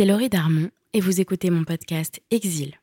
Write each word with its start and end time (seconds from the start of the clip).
c'est 0.00 0.06
Laurie 0.06 0.30
Darmon 0.30 0.70
et 0.94 1.00
vous 1.02 1.20
écoutez 1.20 1.50
mon 1.50 1.62
podcast 1.62 2.22
Exil. 2.30 2.80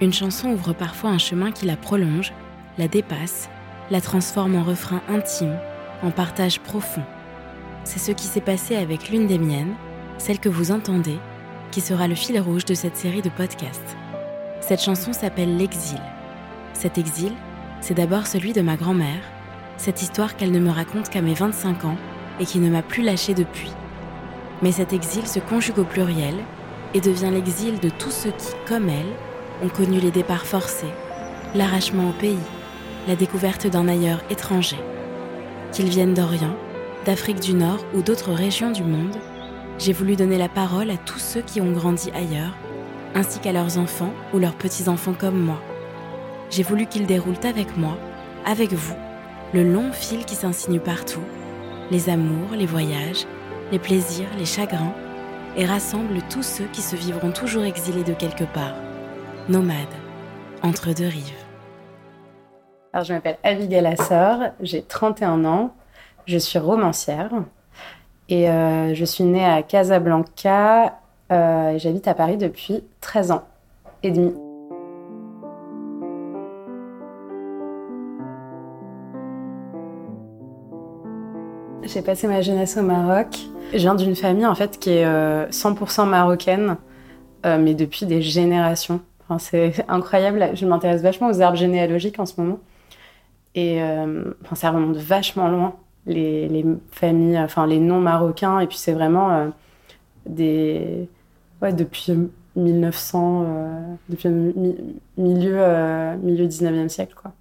Une 0.00 0.12
chanson 0.12 0.48
ouvre 0.48 0.72
parfois 0.72 1.10
un 1.10 1.18
chemin 1.18 1.52
qui 1.52 1.66
la 1.66 1.76
prolonge, 1.76 2.32
la 2.78 2.88
dépasse, 2.88 3.48
la 3.92 4.00
transforme 4.00 4.56
en 4.56 4.64
refrain 4.64 5.02
intime, 5.08 5.56
en 6.02 6.10
partage 6.10 6.58
profond. 6.58 7.04
C'est 7.84 8.00
ce 8.00 8.10
qui 8.10 8.24
s'est 8.24 8.40
passé 8.40 8.74
avec 8.74 9.08
l'une 9.08 9.28
des 9.28 9.38
miennes, 9.38 9.76
celle 10.18 10.40
que 10.40 10.48
vous 10.48 10.72
entendez, 10.72 11.20
qui 11.70 11.80
sera 11.80 12.08
le 12.08 12.16
fil 12.16 12.40
rouge 12.40 12.64
de 12.64 12.74
cette 12.74 12.96
série 12.96 13.22
de 13.22 13.30
podcasts. 13.30 13.96
Cette 14.62 14.82
chanson 14.82 15.12
s'appelle 15.12 15.56
L'exil. 15.56 16.02
Cet 16.72 16.98
exil, 16.98 17.34
c'est 17.80 17.94
d'abord 17.94 18.26
celui 18.26 18.52
de 18.52 18.62
ma 18.62 18.74
grand-mère, 18.74 19.22
cette 19.76 20.02
histoire 20.02 20.36
qu'elle 20.36 20.50
ne 20.50 20.58
me 20.58 20.72
raconte 20.72 21.08
qu'à 21.08 21.22
mes 21.22 21.34
25 21.34 21.84
ans 21.84 21.98
et 22.40 22.46
qui 22.46 22.58
ne 22.58 22.68
m'a 22.68 22.82
plus 22.82 23.04
lâchée 23.04 23.34
depuis. 23.34 23.70
Mais 24.64 24.72
cet 24.72 24.94
exil 24.94 25.26
se 25.26 25.40
conjugue 25.40 25.78
au 25.78 25.84
pluriel 25.84 26.36
et 26.94 27.02
devient 27.02 27.28
l'exil 27.30 27.78
de 27.80 27.90
tous 27.90 28.10
ceux 28.10 28.30
qui, 28.30 28.48
comme 28.66 28.88
elle, 28.88 29.12
ont 29.62 29.68
connu 29.68 30.00
les 30.00 30.10
départs 30.10 30.46
forcés, 30.46 30.92
l'arrachement 31.54 32.08
au 32.08 32.12
pays, 32.12 32.38
la 33.06 33.14
découverte 33.14 33.66
d'un 33.66 33.88
ailleurs 33.88 34.22
étranger. 34.30 34.78
Qu'ils 35.70 35.90
viennent 35.90 36.14
d'Orient, 36.14 36.56
d'Afrique 37.04 37.40
du 37.40 37.52
Nord 37.52 37.84
ou 37.94 38.00
d'autres 38.00 38.32
régions 38.32 38.70
du 38.70 38.82
monde, 38.82 39.18
j'ai 39.78 39.92
voulu 39.92 40.16
donner 40.16 40.38
la 40.38 40.48
parole 40.48 40.90
à 40.90 40.96
tous 40.96 41.18
ceux 41.18 41.42
qui 41.42 41.60
ont 41.60 41.72
grandi 41.72 42.10
ailleurs, 42.12 42.56
ainsi 43.14 43.40
qu'à 43.40 43.52
leurs 43.52 43.76
enfants 43.76 44.14
ou 44.32 44.38
leurs 44.38 44.56
petits-enfants 44.56 45.12
comme 45.12 45.38
moi. 45.38 45.60
J'ai 46.48 46.62
voulu 46.62 46.86
qu'ils 46.86 47.06
déroulent 47.06 47.34
avec 47.44 47.76
moi, 47.76 47.98
avec 48.46 48.72
vous, 48.72 48.96
le 49.52 49.62
long 49.62 49.92
fil 49.92 50.24
qui 50.24 50.36
s'insinue 50.36 50.80
partout, 50.80 51.20
les 51.90 52.08
amours, 52.08 52.52
les 52.56 52.64
voyages, 52.64 53.26
les 53.74 53.80
plaisirs, 53.80 54.28
les 54.38 54.44
chagrins, 54.44 54.94
et 55.56 55.66
rassemble 55.66 56.22
tous 56.30 56.44
ceux 56.44 56.66
qui 56.66 56.80
se 56.80 56.94
vivront 56.94 57.32
toujours 57.32 57.64
exilés 57.64 58.04
de 58.04 58.12
quelque 58.12 58.44
part, 58.44 58.76
nomades, 59.48 59.76
entre 60.62 60.94
deux 60.94 61.08
rives. 61.08 61.42
Alors, 62.92 63.04
je 63.04 63.12
m'appelle 63.12 63.36
Abigail 63.42 63.84
Assor, 63.84 64.52
j'ai 64.60 64.82
31 64.82 65.44
ans, 65.44 65.74
je 66.24 66.38
suis 66.38 66.60
romancière 66.60 67.32
et 68.28 68.48
euh, 68.48 68.94
je 68.94 69.04
suis 69.04 69.24
née 69.24 69.44
à 69.44 69.64
Casablanca 69.64 71.00
euh, 71.32 71.70
et 71.70 71.80
j'habite 71.80 72.06
à 72.06 72.14
Paris 72.14 72.36
depuis 72.36 72.84
13 73.00 73.32
ans 73.32 73.42
et 74.04 74.12
demi. 74.12 74.34
J'ai 81.82 82.02
passé 82.02 82.28
ma 82.28 82.40
jeunesse 82.40 82.76
au 82.76 82.82
Maroc. 82.82 83.50
Je 83.74 83.80
viens 83.80 83.96
d'une 83.96 84.14
famille 84.14 84.46
en 84.46 84.54
fait 84.54 84.78
qui 84.78 84.90
est 84.90 85.04
100% 85.04 86.02
euh, 86.02 86.04
marocaine, 86.04 86.76
euh, 87.44 87.58
mais 87.58 87.74
depuis 87.74 88.06
des 88.06 88.22
générations. 88.22 89.00
c'est 89.38 89.84
incroyable. 89.88 90.50
Je 90.54 90.64
m'intéresse 90.64 91.02
vachement 91.02 91.28
aux 91.28 91.40
arbres 91.40 91.58
généalogiques 91.58 92.20
en 92.20 92.26
ce 92.26 92.40
moment. 92.40 92.60
Et 93.56 93.82
euh, 93.82 94.32
ça 94.54 94.70
remonte 94.70 94.96
vachement 94.96 95.48
loin, 95.48 95.74
les, 96.06 96.64
familles, 96.92 97.38
enfin 97.38 97.66
les 97.66 97.80
noms 97.80 98.00
marocains. 98.00 98.60
Et 98.60 98.68
puis 98.68 98.78
c'est 98.78 98.92
vraiment 98.92 99.52
des. 100.24 101.08
Ouais, 101.60 101.72
depuis 101.72 102.12
1900, 102.54 103.46
depuis 104.08 104.28
milieu, 105.16 106.16
milieu 106.22 106.46
19e 106.46 106.88
siècle, 106.88 107.14
quoi. 107.20 107.32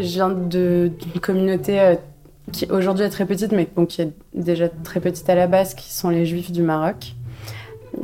Je 0.00 0.02
viens 0.02 0.30
d'une 0.30 0.92
communauté 1.20 1.80
euh, 1.80 1.96
qui 2.52 2.70
aujourd'hui 2.70 3.04
est 3.04 3.10
très 3.10 3.26
petite, 3.26 3.50
mais 3.50 3.68
qui 3.88 4.02
est 4.02 4.12
déjà 4.32 4.68
très 4.68 5.00
petite 5.00 5.28
à 5.28 5.34
la 5.34 5.48
base, 5.48 5.74
qui 5.74 5.92
sont 5.92 6.08
les 6.08 6.24
Juifs 6.24 6.52
du 6.52 6.62
Maroc. 6.62 7.14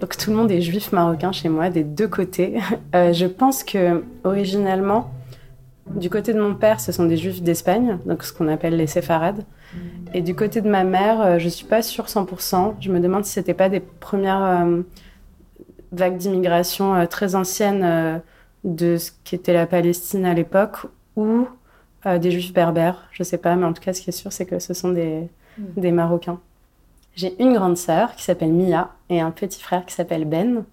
Donc 0.00 0.16
tout 0.16 0.30
le 0.30 0.36
monde 0.36 0.50
est 0.50 0.60
juif 0.60 0.90
marocain 0.90 1.30
chez 1.30 1.48
moi, 1.48 1.70
des 1.70 1.84
deux 1.84 2.08
côtés. 2.08 2.58
Euh, 2.94 3.12
je 3.12 3.26
pense 3.26 3.64
que 3.64 4.04
originellement, 4.22 5.10
du 5.90 6.08
côté 6.08 6.32
de 6.32 6.40
mon 6.40 6.54
père, 6.54 6.78
ce 6.78 6.92
sont 6.92 7.06
des 7.06 7.16
juifs 7.16 7.42
d'Espagne, 7.42 7.98
donc 8.06 8.22
ce 8.22 8.32
qu'on 8.32 8.46
appelle 8.46 8.76
les 8.76 8.86
séfarades. 8.86 9.44
Et 10.14 10.20
du 10.20 10.34
côté 10.36 10.60
de 10.60 10.68
ma 10.68 10.84
mère, 10.84 11.20
euh, 11.20 11.38
je 11.38 11.48
suis 11.48 11.66
pas 11.66 11.82
sûre 11.82 12.06
100%. 12.06 12.74
Je 12.80 12.90
me 12.90 13.00
demande 13.00 13.24
si 13.24 13.32
c'était 13.32 13.54
pas 13.54 13.68
des 13.68 13.80
premières 13.80 14.66
vagues 15.90 16.16
d'immigration 16.16 17.04
très 17.08 17.34
anciennes 17.34 18.22
de 18.62 18.96
ce 18.96 19.10
qu'était 19.24 19.52
la 19.52 19.66
Palestine 19.66 20.24
à 20.24 20.34
l'époque, 20.34 20.86
ou 21.16 21.48
euh, 22.06 22.18
des 22.18 22.30
juifs 22.30 22.52
berbères, 22.52 23.08
je 23.12 23.22
sais 23.22 23.38
pas, 23.38 23.56
mais 23.56 23.64
en 23.64 23.72
tout 23.72 23.82
cas, 23.82 23.94
ce 23.94 24.02
qui 24.02 24.10
est 24.10 24.12
sûr, 24.12 24.32
c'est 24.32 24.44
que 24.44 24.58
ce 24.58 24.74
sont 24.74 24.90
des, 24.90 25.28
hmm. 25.58 25.80
des 25.80 25.90
Marocains. 25.90 26.40
J'ai 27.16 27.40
une 27.42 27.54
grande 27.54 27.78
sœur 27.78 28.14
qui 28.14 28.24
s'appelle 28.24 28.52
Mia 28.52 28.90
et 29.08 29.20
un 29.20 29.30
petit 29.30 29.62
frère 29.62 29.86
qui 29.86 29.94
s'appelle 29.94 30.24
Ben. 30.24 30.64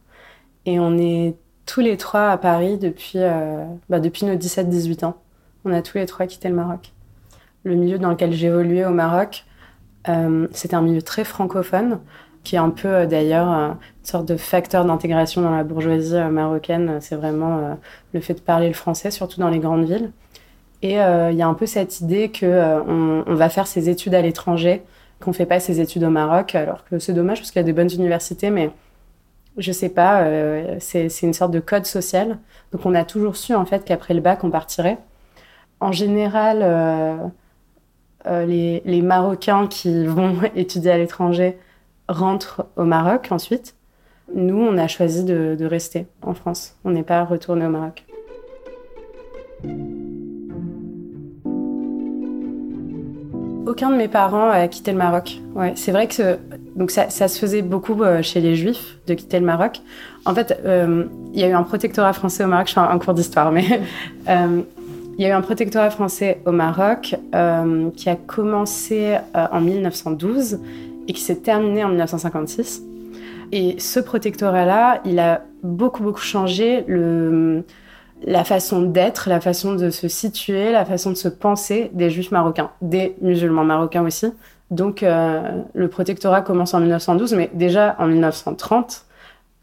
Et 0.66 0.80
on 0.80 0.97
est 0.97 1.36
tous 1.66 1.81
les 1.81 1.97
trois 1.97 2.30
à 2.30 2.38
Paris 2.38 2.78
depuis, 2.78 3.19
euh, 3.19 3.64
bah, 3.90 4.00
depuis 4.00 4.25
nos 4.25 4.36
17-18 4.36 5.06
ans. 5.06 5.16
On 5.64 5.72
a 5.72 5.81
tous 5.81 5.97
les 5.97 6.06
trois 6.06 6.25
quitté 6.25 6.50
le 6.50 6.56
Maroc. 6.56 6.92
Le 7.63 7.75
milieu 7.75 8.00
dans 8.00 8.09
lequel 8.09 8.34
j'évoluais 8.34 8.86
au 8.86 8.90
Maroc, 8.90 9.46
euh, 10.09 10.48
c'était 10.52 10.75
un 10.75 10.81
milieu 10.81 11.03
très 11.03 11.24
francophone, 11.24 12.00
qui 12.44 12.56
est 12.56 12.59
un 12.59 12.72
peu 12.72 13.06
d'ailleurs 13.06 13.48
une 13.48 13.78
sorte 14.02 14.28
de 14.28 14.36
facteur 14.36 14.84
d'intégration 14.84 15.44
dans 15.44 15.56
la 15.56 15.63
bourgeoisie 15.63 16.19
marocaine. 16.31 16.98
C'est 17.00 17.16
vraiment 17.16 17.78
le 18.13 18.19
fait 18.19 18.34
de 18.34 18.40
parler 18.40 18.68
le 18.68 18.74
français, 18.74 19.12
surtout 19.12 19.40
dans 19.40 19.50
les 19.50 19.59
grandes 19.59 19.86
villes. 19.86 20.12
Et 20.81 21.00
euh, 21.00 21.31
il 21.31 21.38
y 21.38 21.42
a 21.42 21.47
un 21.47 21.53
peu 21.53 21.66
cette 21.66 22.02
idée 22.02 22.30
que 22.30 22.46
euh, 22.46 23.24
va 23.28 23.50
faire 23.50 23.68
ses 23.68 23.90
études 23.90 24.16
à 24.16 24.22
l'étranger, 24.22 24.81
qu'on 25.19 25.34
fait 25.34 25.46
pas 25.46 25.59
ses 25.59 25.80
études 25.80 26.03
au 26.03 26.09
Maroc, 26.09 26.56
alors 26.56 26.84
que 26.86 26.97
c'est 26.97 27.14
dommage 27.14 27.40
parce 27.40 27.52
qu'il 27.52 27.59
y 27.59 27.64
a 27.64 27.66
des 27.66 27.74
bonnes 27.74 27.92
universités, 27.92 28.50
mais 28.50 28.72
je 29.58 29.72
sais 29.72 29.90
pas, 29.90 30.24
euh, 30.24 30.78
c'est 30.80 31.22
une 31.22 31.34
sorte 31.34 31.52
de 31.52 31.59
code 31.59 31.86
social. 31.86 32.40
Donc 32.72 32.86
on 32.86 32.96
a 32.96 33.03
toujours 33.03 33.36
su 33.36 33.53
en 33.53 33.66
fait 33.66 33.86
qu'après 33.86 34.14
le 34.14 34.22
bac 34.22 34.44
on 34.44 34.50
partirait. 34.50 34.97
En 35.80 35.92
général, 35.92 36.59
les, 38.25 39.02
Marocains 39.03 39.68
qui 39.68 40.06
vont 40.06 40.36
étudier 40.56 40.92
à 40.92 40.98
l'étranger 40.98 41.58
rentrent 42.08 42.66
au 42.75 42.86
Maroc 42.86 43.28
ensuite. 43.31 43.75
Nous, 44.34 44.58
on 44.58 44.78
a 44.78 44.88
choisi 44.88 45.25
de 45.25 45.66
rester 45.66 46.08
en 46.22 46.34
France. 46.34 46.78
On 46.86 46.92
n'est 46.92 47.03
pas 47.03 47.24
retourné 47.24 47.66
au 47.66 47.69
Maroc. 47.69 48.06
Aucun 53.68 53.92
de 53.92 53.96
mes 53.96 54.08
parents 54.08 54.50
a 54.50 54.68
quitté 54.68 54.92
le 54.92 54.98
Maroc. 54.98 55.40
Ouais, 55.54 55.74
c'est 55.76 55.92
vrai 55.92 56.08
que 56.08 56.40
donc 56.76 56.90
ça, 56.90 57.10
ça, 57.10 57.28
se 57.28 57.38
faisait 57.38 57.62
beaucoup 57.62 58.02
euh, 58.02 58.24
chez 58.24 58.42
les 58.42 58.56
Juifs 58.56 58.98
de 59.06 59.14
quitter 59.14 59.40
le 59.40 59.46
Maroc. 59.46 59.82
En 60.26 60.34
fait, 60.34 60.60
euh, 60.66 61.06
il 61.34 61.40
y 61.40 61.44
a 61.44 61.48
eu 61.48 61.54
un 61.54 61.62
protectorat 61.62 62.14
français 62.14 62.44
au 62.44 62.48
Maroc. 62.48 62.70
Je 62.70 62.74
fais 62.74 62.80
un, 62.80 62.98
cours 62.98 63.14
d'histoire, 63.14 63.52
mais 63.52 63.66
euh, 64.30 64.62
il 65.18 65.24
y 65.24 65.26
a 65.26 65.30
eu 65.30 65.34
un 65.34 65.42
protectorat 65.42 65.92
français 65.92 66.42
au 66.46 66.52
Maroc 66.52 67.16
qui 67.96 68.10
a 68.10 68.16
commencé 68.16 69.18
en 69.36 69.62
1912 69.62 70.60
et 71.08 71.14
qui 71.14 71.22
s'est 71.22 71.36
terminé 71.36 71.84
en 71.84 71.90
1956. 71.90 72.82
Et 73.52 73.76
ce 73.78 74.00
protectorat-là, 74.00 75.02
il 75.06 75.20
a 75.20 75.44
beaucoup 75.62 76.02
beaucoup 76.02 76.22
changé 76.22 76.84
le 76.88 77.64
la 78.24 78.44
façon 78.44 78.82
d'être, 78.82 79.30
la 79.30 79.42
façon 79.42 79.74
de 79.74 79.90
se 79.90 80.08
situer, 80.08 80.72
la 80.72 80.86
façon 80.86 81.09
de 81.09 81.16
se 81.16 81.28
penser 81.28 81.90
des 81.94 82.09
juifs 82.09 82.32
marocains, 82.32 82.72
des 82.82 83.16
musulmans 83.22 83.64
marocains 83.64 84.06
aussi. 84.06 84.34
Donc 84.70 85.04
euh, 85.04 85.62
le 85.74 85.88
protectorat 85.90 86.42
commence 86.42 86.74
en 86.74 86.80
1912, 86.80 87.34
mais 87.34 87.50
déjà 87.54 87.96
en 88.00 88.08
1930, 88.08 89.06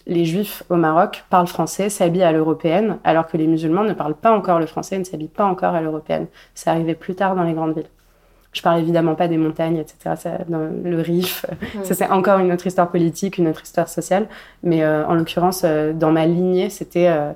les 0.07 0.25
juifs 0.25 0.63
au 0.71 0.77
Maroc 0.77 1.25
parlent 1.31 1.47
français, 1.47 1.91
s'habillent 1.91 2.23
à 2.23 2.33
l'européenne, 2.33 2.99
alors 3.05 3.27
que 3.27 3.37
les 3.37 3.47
musulmans 3.47 3.85
ne 3.85 3.93
parlent 3.93 4.15
pas 4.15 4.33
encore 4.33 4.59
le 4.59 4.67
français, 4.67 4.99
ne 4.99 5.05
s'habillent 5.05 5.29
pas 5.29 5.45
encore 5.45 5.75
à 5.75 5.81
l'européenne. 5.81 6.27
Ça 6.55 6.73
arrivait 6.73 6.95
plus 6.95 7.15
tard 7.15 7.37
dans 7.37 7.43
les 7.45 7.53
grandes 7.53 7.75
villes. 7.75 7.89
Je 8.53 8.63
parle 8.63 8.81
évidemment 8.81 9.15
pas 9.15 9.29
des 9.29 9.37
montagnes, 9.37 9.77
etc. 9.77 10.15
Ça, 10.17 10.31
dans 10.49 10.71
le 10.83 11.01
Rif, 11.01 11.45
mm. 11.51 11.85
ça 11.85 11.95
c'est 11.95 12.09
encore 12.09 12.39
une 12.39 12.51
autre 12.51 12.67
histoire 12.67 12.91
politique, 12.91 13.37
une 13.37 13.49
autre 13.49 13.63
histoire 13.63 13.89
sociale. 13.89 14.27
Mais 14.63 14.83
euh, 14.83 15.07
en 15.07 15.15
l'occurrence, 15.15 15.63
euh, 15.65 15.93
dans 15.93 16.11
ma 16.11 16.27
lignée, 16.27 16.71
c'était 16.71 17.09
euh, 17.09 17.33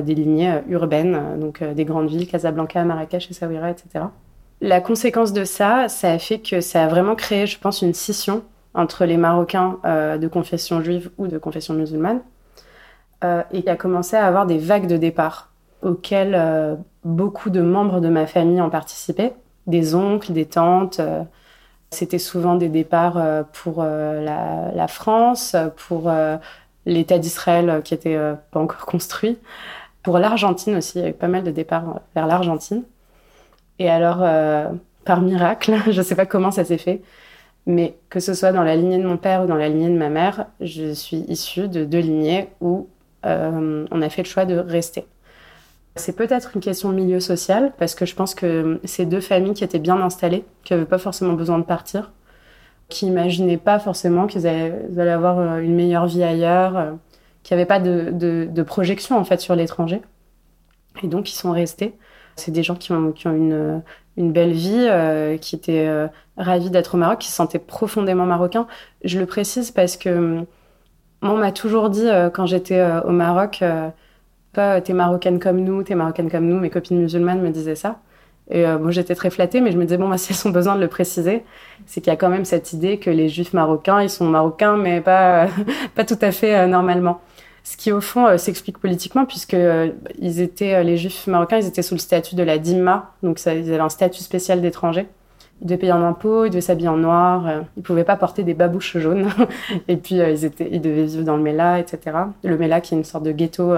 des 0.00 0.14
lignées 0.14 0.50
euh, 0.50 0.60
urbaines, 0.68 1.14
euh, 1.14 1.36
donc 1.36 1.62
des 1.62 1.84
grandes 1.84 2.08
villes, 2.08 2.26
Casablanca, 2.26 2.84
Marrakech, 2.84 3.30
Essaouira, 3.30 3.70
etc. 3.70 4.06
La 4.60 4.80
conséquence 4.80 5.32
de 5.32 5.44
ça, 5.44 5.88
ça 5.88 6.12
a 6.12 6.18
fait 6.18 6.38
que 6.38 6.60
ça 6.60 6.84
a 6.84 6.88
vraiment 6.88 7.14
créé, 7.14 7.46
je 7.46 7.58
pense, 7.58 7.82
une 7.82 7.94
scission 7.94 8.42
entre 8.74 9.04
les 9.04 9.16
Marocains 9.16 9.78
de 9.84 10.28
confession 10.28 10.80
juive 10.80 11.10
ou 11.18 11.26
de 11.26 11.36
confession 11.36 11.74
musulmane, 11.74 12.20
et 13.22 13.62
qui 13.62 13.68
a 13.68 13.76
commencé 13.76 14.14
à 14.14 14.24
avoir 14.24 14.46
des 14.46 14.58
vagues 14.58 14.86
de 14.86 14.96
départ 14.96 15.50
auxquelles 15.82 16.78
beaucoup 17.04 17.50
de 17.50 17.60
membres 17.60 18.00
de 18.00 18.08
ma 18.08 18.26
famille 18.26 18.62
ont 18.62 18.70
participé, 18.70 19.32
des 19.66 19.96
oncles, 19.96 20.32
des 20.32 20.46
tantes. 20.46 21.00
C'était 21.90 22.20
souvent 22.20 22.54
des 22.54 22.68
départs 22.68 23.20
pour 23.52 23.82
la, 23.82 24.86
France, 24.88 25.56
pour 25.88 26.10
l'État 26.86 27.18
d'Israël 27.18 27.82
qui 27.84 27.94
n'était 27.94 28.18
pas 28.52 28.60
encore 28.60 28.86
construit. 28.86 29.38
Pour 30.02 30.18
l'Argentine 30.18 30.76
aussi, 30.76 30.98
il 30.98 31.02
y 31.02 31.04
a 31.04 31.08
eu 31.10 31.14
pas 31.14 31.28
mal 31.28 31.44
de 31.44 31.50
départs 31.50 32.00
vers 32.14 32.26
l'Argentine. 32.26 32.82
Et 33.78 33.88
alors, 33.88 34.18
euh, 34.20 34.68
par 35.04 35.20
miracle, 35.20 35.74
je 35.90 35.98
ne 35.98 36.02
sais 36.02 36.14
pas 36.14 36.26
comment 36.26 36.50
ça 36.50 36.64
s'est 36.64 36.78
fait, 36.78 37.02
mais 37.66 37.96
que 38.10 38.20
ce 38.20 38.34
soit 38.34 38.52
dans 38.52 38.64
la 38.64 38.76
lignée 38.76 38.98
de 38.98 39.06
mon 39.06 39.16
père 39.16 39.42
ou 39.42 39.46
dans 39.46 39.56
la 39.56 39.68
lignée 39.68 39.90
de 39.90 39.98
ma 39.98 40.08
mère, 40.08 40.46
je 40.60 40.92
suis 40.92 41.18
issue 41.28 41.68
de 41.68 41.84
deux 41.84 42.00
lignées 42.00 42.48
où 42.60 42.88
euh, 43.24 43.86
on 43.90 44.02
a 44.02 44.08
fait 44.08 44.22
le 44.22 44.28
choix 44.28 44.44
de 44.44 44.56
rester. 44.56 45.06
C'est 45.94 46.16
peut-être 46.16 46.52
une 46.54 46.62
question 46.62 46.88
de 46.90 46.94
milieu 46.94 47.20
social, 47.20 47.72
parce 47.78 47.94
que 47.94 48.06
je 48.06 48.14
pense 48.14 48.34
que 48.34 48.80
ces 48.84 49.04
deux 49.04 49.20
familles 49.20 49.52
qui 49.52 49.62
étaient 49.62 49.78
bien 49.78 50.00
installées, 50.00 50.44
qui 50.64 50.72
n'avaient 50.72 50.86
pas 50.86 50.98
forcément 50.98 51.34
besoin 51.34 51.58
de 51.58 51.64
partir, 51.64 52.12
qui 52.88 53.04
n'imaginaient 53.04 53.58
pas 53.58 53.78
forcément 53.78 54.26
qu'ils 54.26 54.46
allaient, 54.46 55.10
avoir 55.10 55.38
euh, 55.38 55.58
une 55.58 55.74
meilleure 55.74 56.06
vie 56.06 56.24
ailleurs, 56.24 56.96
euh, 57.42 57.44
qui 57.44 57.52
n'avaient 57.52 57.66
pas 57.66 57.80
de, 57.80 58.62
projection 58.62 59.18
en 59.18 59.24
fait 59.24 59.40
sur 59.40 59.54
l'étranger. 59.54 60.00
Et 61.02 61.06
donc 61.06 61.30
ils 61.30 61.34
sont 61.34 61.52
restés. 61.52 61.94
C'est 62.36 62.50
des 62.50 62.62
gens 62.62 62.76
qui 62.76 62.92
ont, 62.92 63.12
une, 63.26 63.82
belle 64.16 64.52
vie, 64.52 64.86
euh, 64.88 65.36
qui 65.36 65.54
étaient 65.54 65.88
ravis 66.36 66.70
d'être 66.70 66.94
au 66.94 66.98
Maroc, 66.98 67.18
qui 67.18 67.28
se 67.28 67.34
sentaient 67.34 67.58
profondément 67.58 68.26
marocains. 68.26 68.66
Je 69.04 69.18
le 69.18 69.26
précise 69.26 69.70
parce 69.70 69.96
que 69.96 70.44
moi, 71.20 71.34
on 71.34 71.36
m'a 71.36 71.52
toujours 71.52 71.90
dit 71.90 72.08
quand 72.32 72.46
j'étais 72.46 72.82
au 73.04 73.10
Maroc, 73.10 73.62
pas 74.52 74.80
t'es 74.80 74.92
marocaine 74.92 75.38
comme 75.38 75.60
nous, 75.60 75.82
t'es 75.82 75.94
marocaine 75.94 76.30
comme 76.30 76.46
nous. 76.46 76.58
Mes 76.58 76.70
copines 76.70 76.98
musulmanes 76.98 77.40
me 77.40 77.50
disaient 77.50 77.76
ça. 77.76 78.00
Et 78.50 78.66
euh, 78.66 78.90
j'étais 78.90 79.14
très 79.14 79.30
flattée, 79.30 79.60
mais 79.60 79.72
je 79.72 79.78
me 79.78 79.84
disais, 79.84 79.96
bon, 79.96 80.08
bah, 80.08 80.18
si 80.18 80.32
elles 80.32 80.48
ont 80.48 80.52
besoin 80.52 80.76
de 80.76 80.80
le 80.80 80.88
préciser, 80.88 81.44
c'est 81.86 82.00
qu'il 82.00 82.10
y 82.10 82.14
a 82.14 82.16
quand 82.16 82.28
même 82.28 82.44
cette 82.44 82.72
idée 82.72 82.98
que 82.98 83.10
les 83.10 83.28
juifs 83.28 83.52
marocains, 83.52 84.02
ils 84.02 84.10
sont 84.10 84.26
marocains, 84.26 84.76
mais 84.76 85.00
pas, 85.00 85.46
pas 85.94 86.04
tout 86.04 86.18
à 86.20 86.32
fait 86.32 86.54
euh, 86.54 86.66
normalement. 86.66 87.20
Ce 87.64 87.76
qui, 87.76 87.92
au 87.92 88.00
fond, 88.00 88.26
euh, 88.26 88.36
s'explique 88.38 88.78
politiquement, 88.78 89.24
puisque 89.24 89.56
ils 90.18 90.40
étaient, 90.40 90.82
les 90.82 90.96
juifs 90.96 91.26
marocains, 91.26 91.58
ils 91.58 91.66
étaient 91.66 91.82
sous 91.82 91.94
le 91.94 92.00
statut 92.00 92.34
de 92.34 92.42
la 92.42 92.58
Dima, 92.58 93.12
donc 93.22 93.40
ils 93.40 93.48
avaient 93.48 93.78
un 93.78 93.88
statut 93.88 94.22
spécial 94.22 94.60
d'étranger. 94.60 95.06
Ils 95.60 95.66
devaient 95.66 95.78
payer 95.78 95.92
en 95.92 96.02
impôts, 96.02 96.44
ils 96.44 96.50
devaient 96.50 96.60
s'habiller 96.60 96.88
en 96.88 96.96
noir, 96.96 97.62
ils 97.76 97.84
pouvaient 97.84 98.02
pas 98.02 98.16
porter 98.16 98.42
des 98.42 98.54
babouches 98.54 98.98
jaunes, 98.98 99.28
et 99.88 99.96
puis 99.96 100.16
ils, 100.16 100.44
étaient, 100.44 100.68
ils 100.72 100.80
devaient 100.80 101.04
vivre 101.04 101.24
dans 101.24 101.36
le 101.36 101.42
Mela, 101.42 101.78
etc. 101.78 102.16
Le 102.42 102.58
Mela, 102.58 102.80
qui 102.80 102.94
est 102.94 102.98
une 102.98 103.04
sorte 103.04 103.22
de 103.22 103.30
ghetto 103.30 103.72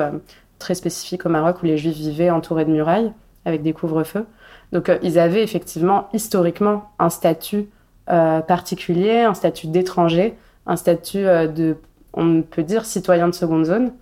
très 0.58 0.74
spécifique 0.74 1.26
au 1.26 1.28
Maroc 1.28 1.62
où 1.62 1.66
les 1.66 1.76
juifs 1.76 1.96
vivaient 1.96 2.30
entourés 2.30 2.64
de 2.64 2.70
murailles, 2.70 3.12
avec 3.44 3.62
des 3.62 3.72
couvre-feux. 3.72 4.26
Donc 4.72 4.88
euh, 4.88 4.98
ils 5.02 5.18
avaient 5.18 5.42
effectivement 5.42 6.08
historiquement 6.12 6.90
un 6.98 7.10
statut 7.10 7.68
euh, 8.10 8.40
particulier, 8.40 9.20
un 9.20 9.34
statut 9.34 9.68
d'étranger, 9.68 10.34
un 10.66 10.76
statut 10.76 11.26
euh, 11.26 11.46
de, 11.46 11.76
on 12.14 12.42
peut 12.42 12.62
dire, 12.62 12.84
citoyen 12.84 13.28
de 13.28 13.34
seconde 13.34 13.64
zone. 13.64 13.92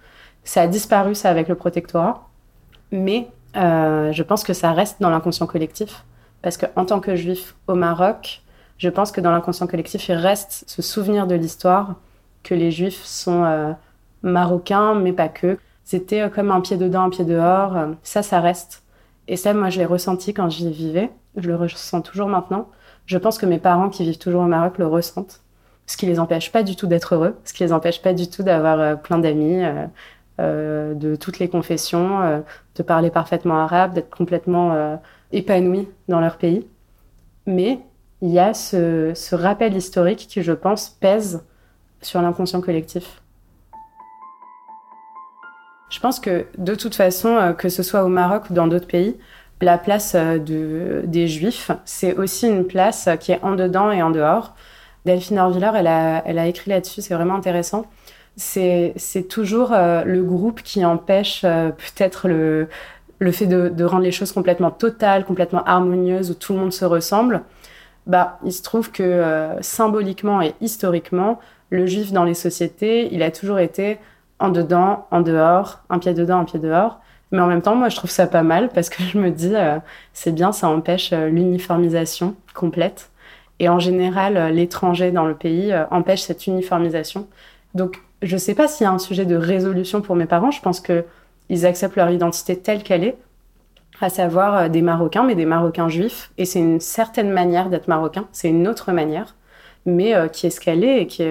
Ça 0.44 0.62
a 0.62 0.66
disparu 0.66 1.14
ça 1.14 1.30
avec 1.30 1.48
le 1.48 1.54
protectorat, 1.54 2.28
mais 2.90 3.28
je 3.54 4.22
pense 4.22 4.44
que 4.44 4.52
ça 4.52 4.72
reste 4.72 5.00
dans 5.00 5.10
l'inconscient 5.10 5.46
collectif 5.46 6.04
parce 6.42 6.56
qu'en 6.56 6.84
tant 6.84 7.00
que 7.00 7.14
juif 7.14 7.54
au 7.68 7.74
Maroc, 7.74 8.42
je 8.78 8.88
pense 8.88 9.12
que 9.12 9.20
dans 9.20 9.30
l'inconscient 9.30 9.66
collectif, 9.68 10.08
il 10.08 10.14
reste 10.14 10.64
ce 10.66 10.82
souvenir 10.82 11.26
de 11.26 11.36
l'histoire 11.36 11.94
que 12.42 12.54
les 12.54 12.72
juifs 12.72 13.04
sont 13.04 13.76
marocains, 14.22 14.94
mais 14.94 15.12
pas 15.12 15.28
que. 15.28 15.58
C'était 15.84 16.28
comme 16.30 16.50
un 16.50 16.60
pied 16.60 16.76
dedans, 16.76 17.04
un 17.04 17.10
pied 17.10 17.24
dehors. 17.24 17.76
Ça, 18.02 18.22
ça 18.22 18.40
reste. 18.40 18.82
Et 19.28 19.36
ça, 19.36 19.54
moi, 19.54 19.70
je 19.70 19.78
l'ai 19.78 19.84
ressenti 19.84 20.34
quand 20.34 20.48
j'y 20.48 20.68
vivais. 20.70 21.10
Je 21.36 21.46
le 21.48 21.54
ressens 21.54 22.02
toujours 22.02 22.28
maintenant. 22.28 22.68
Je 23.06 23.18
pense 23.18 23.38
que 23.38 23.46
mes 23.46 23.58
parents 23.58 23.88
qui 23.88 24.02
vivent 24.02 24.18
toujours 24.18 24.42
au 24.42 24.46
Maroc 24.46 24.78
le 24.78 24.86
ressentent. 24.88 25.41
Ce 25.86 25.96
qui 25.96 26.06
les 26.06 26.18
empêche 26.18 26.52
pas 26.52 26.62
du 26.62 26.76
tout 26.76 26.86
d'être 26.86 27.14
heureux, 27.14 27.36
ce 27.44 27.52
qui 27.52 27.64
les 27.64 27.72
empêche 27.72 28.02
pas 28.02 28.12
du 28.12 28.28
tout 28.28 28.42
d'avoir 28.42 28.80
euh, 28.80 28.94
plein 28.94 29.18
d'amis, 29.18 29.64
euh, 29.64 29.86
euh, 30.40 30.94
de 30.94 31.16
toutes 31.16 31.38
les 31.38 31.48
confessions, 31.48 32.42
de 32.74 32.82
parler 32.82 33.10
parfaitement 33.10 33.58
arabe, 33.58 33.94
d'être 33.94 34.10
complètement 34.10 34.98
épanouis 35.30 35.88
dans 36.08 36.20
leur 36.20 36.38
pays. 36.38 36.66
Mais 37.46 37.80
il 38.22 38.30
y 38.30 38.38
a 38.38 38.54
ce, 38.54 39.34
rappel 39.34 39.76
historique 39.76 40.26
qui, 40.28 40.42
je 40.42 40.52
pense, 40.52 40.88
pèse 40.88 41.44
sur 42.00 42.22
l'inconscient 42.22 42.62
collectif. 42.62 43.20
Je 45.90 46.00
pense 46.00 46.18
que 46.18 46.46
de 46.56 46.74
toute 46.74 46.94
façon, 46.94 47.54
que 47.58 47.68
ce 47.68 47.82
soit 47.82 48.02
au 48.02 48.08
Maroc 48.08 48.48
ou 48.48 48.54
dans 48.54 48.66
d'autres 48.66 48.88
pays, 48.88 49.18
la 49.60 49.76
place 49.78 50.16
de, 50.16 51.02
des 51.04 51.28
Juifs, 51.28 51.70
c'est 51.84 52.16
aussi 52.16 52.48
une 52.48 52.66
place 52.66 53.08
qui 53.20 53.32
est 53.32 53.40
en 53.42 53.54
dedans 53.54 53.92
et 53.92 54.02
en 54.02 54.10
dehors. 54.10 54.54
Delphine 55.04 55.38
Orviller, 55.38 55.70
elle 55.74 55.86
a, 55.86 56.22
elle 56.26 56.38
a 56.38 56.46
écrit 56.46 56.70
là-dessus, 56.70 57.02
c'est 57.02 57.14
vraiment 57.14 57.34
intéressant. 57.34 57.86
C'est 58.36 58.94
toujours 59.28 59.72
euh, 59.72 60.04
le 60.04 60.22
groupe 60.22 60.62
qui 60.62 60.84
empêche 60.84 61.42
peut-être 61.42 62.28
le, 62.28 62.68
le 63.18 63.32
fait 63.32 63.46
de, 63.46 63.68
de, 63.68 63.84
rendre 63.84 64.04
les 64.04 64.12
choses 64.12 64.32
complètement 64.32 64.70
totales, 64.70 65.24
complètement 65.24 65.62
harmonieuses, 65.64 66.30
où 66.30 66.34
tout 66.34 66.54
le 66.54 66.60
monde 66.60 66.72
se 66.72 66.84
ressemble. 66.84 67.42
Bah, 68.06 68.38
il 68.44 68.52
se 68.52 68.62
trouve 68.62 68.90
que 68.90 69.56
symboliquement 69.60 70.40
et 70.40 70.54
historiquement, 70.60 71.38
le 71.70 71.86
juif 71.86 72.12
dans 72.12 72.24
les 72.24 72.34
sociétés, 72.34 73.12
il 73.14 73.22
a 73.22 73.30
toujours 73.30 73.58
été 73.58 73.98
en 74.42 74.48
dedans, 74.48 75.06
en 75.12 75.20
dehors, 75.20 75.80
un 75.88 75.98
pied 76.00 76.14
dedans, 76.14 76.40
un 76.40 76.44
pied 76.44 76.58
dehors. 76.58 77.00
Mais 77.30 77.40
en 77.40 77.46
même 77.46 77.62
temps, 77.62 77.76
moi, 77.76 77.88
je 77.88 77.96
trouve 77.96 78.10
ça 78.10 78.26
pas 78.26 78.42
mal 78.42 78.68
parce 78.68 78.90
que 78.90 79.02
je 79.04 79.16
me 79.18 79.30
dis, 79.30 79.54
euh, 79.54 79.78
c'est 80.12 80.32
bien, 80.32 80.52
ça 80.52 80.68
empêche 80.68 81.12
euh, 81.12 81.28
l'uniformisation 81.28 82.34
complète. 82.52 83.10
Et 83.62 83.70
en 83.70 83.78
général, 83.78 84.36
euh, 84.36 84.50
l'étranger 84.50 85.10
dans 85.10 85.24
le 85.24 85.34
pays 85.34 85.74
empêche 85.90 86.20
cette 86.20 86.46
uniformisation. 86.46 87.26
Donc, 87.74 88.02
je 88.20 88.36
sais 88.36 88.54
pas 88.54 88.68
s'il 88.68 88.84
y 88.84 88.86
a 88.86 88.92
un 88.92 88.98
sujet 88.98 89.24
de 89.24 89.36
résolution 89.36 90.02
pour 90.02 90.16
mes 90.16 90.26
parents. 90.26 90.50
Je 90.50 90.60
pense 90.60 90.80
que 90.80 91.04
ils 91.48 91.64
acceptent 91.64 91.96
leur 91.96 92.10
identité 92.10 92.58
telle 92.58 92.82
qu'elle 92.82 93.04
est, 93.04 93.16
à 94.00 94.10
savoir 94.10 94.68
des 94.68 94.82
Marocains, 94.82 95.24
mais 95.24 95.34
des 95.34 95.46
Marocains 95.46 95.88
juifs. 95.88 96.30
Et 96.38 96.44
c'est 96.44 96.58
une 96.58 96.80
certaine 96.80 97.30
manière 97.30 97.70
d'être 97.70 97.88
marocain. 97.88 98.26
C'est 98.32 98.48
une 98.48 98.68
autre 98.68 98.92
manière, 98.92 99.34
mais 99.86 100.14
qui 100.32 100.46
est 100.46 100.68
est 100.68 101.02
et 101.02 101.06
qui, 101.06 101.24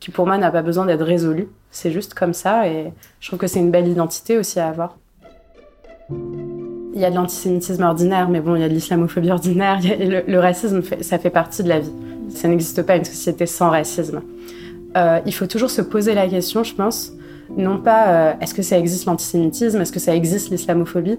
qui 0.00 0.10
pour 0.10 0.26
moi 0.26 0.38
n'a 0.38 0.50
pas 0.50 0.62
besoin 0.62 0.86
d'être 0.86 1.04
résolue. 1.04 1.48
C'est 1.70 1.90
juste 1.90 2.14
comme 2.14 2.34
ça 2.34 2.68
et 2.68 2.92
je 3.20 3.28
trouve 3.28 3.38
que 3.38 3.46
c'est 3.46 3.60
une 3.60 3.70
belle 3.70 3.88
identité 3.88 4.38
aussi 4.38 4.60
à 4.60 4.68
avoir. 4.68 4.96
Il 6.94 7.00
y 7.00 7.04
a 7.04 7.10
de 7.10 7.16
l'antisémitisme 7.16 7.82
ordinaire, 7.82 8.28
mais 8.28 8.40
bon, 8.40 8.54
il 8.54 8.60
y 8.60 8.64
a 8.64 8.68
de 8.68 8.74
l'islamophobie 8.74 9.30
ordinaire. 9.30 9.80
le, 9.82 10.38
racisme, 10.38 10.80
ça 11.00 11.18
fait 11.18 11.30
partie 11.30 11.64
de 11.64 11.68
la 11.68 11.80
vie. 11.80 11.92
Ça 12.28 12.46
n'existe 12.46 12.82
pas 12.82 12.96
une 12.96 13.04
société 13.04 13.46
sans 13.46 13.70
racisme. 13.70 14.22
Euh, 14.96 15.18
il 15.26 15.34
faut 15.34 15.46
toujours 15.46 15.70
se 15.70 15.82
poser 15.82 16.14
la 16.14 16.28
question, 16.28 16.62
je 16.62 16.72
pense, 16.72 17.12
non 17.56 17.78
pas 17.78 18.06
euh, 18.06 18.32
est-ce 18.40 18.54
que 18.54 18.62
ça 18.62 18.78
existe 18.78 19.06
l'antisémitisme, 19.06 19.80
est-ce 19.80 19.90
que 19.90 19.98
ça 19.98 20.14
existe 20.14 20.50
l'islamophobie? 20.50 21.18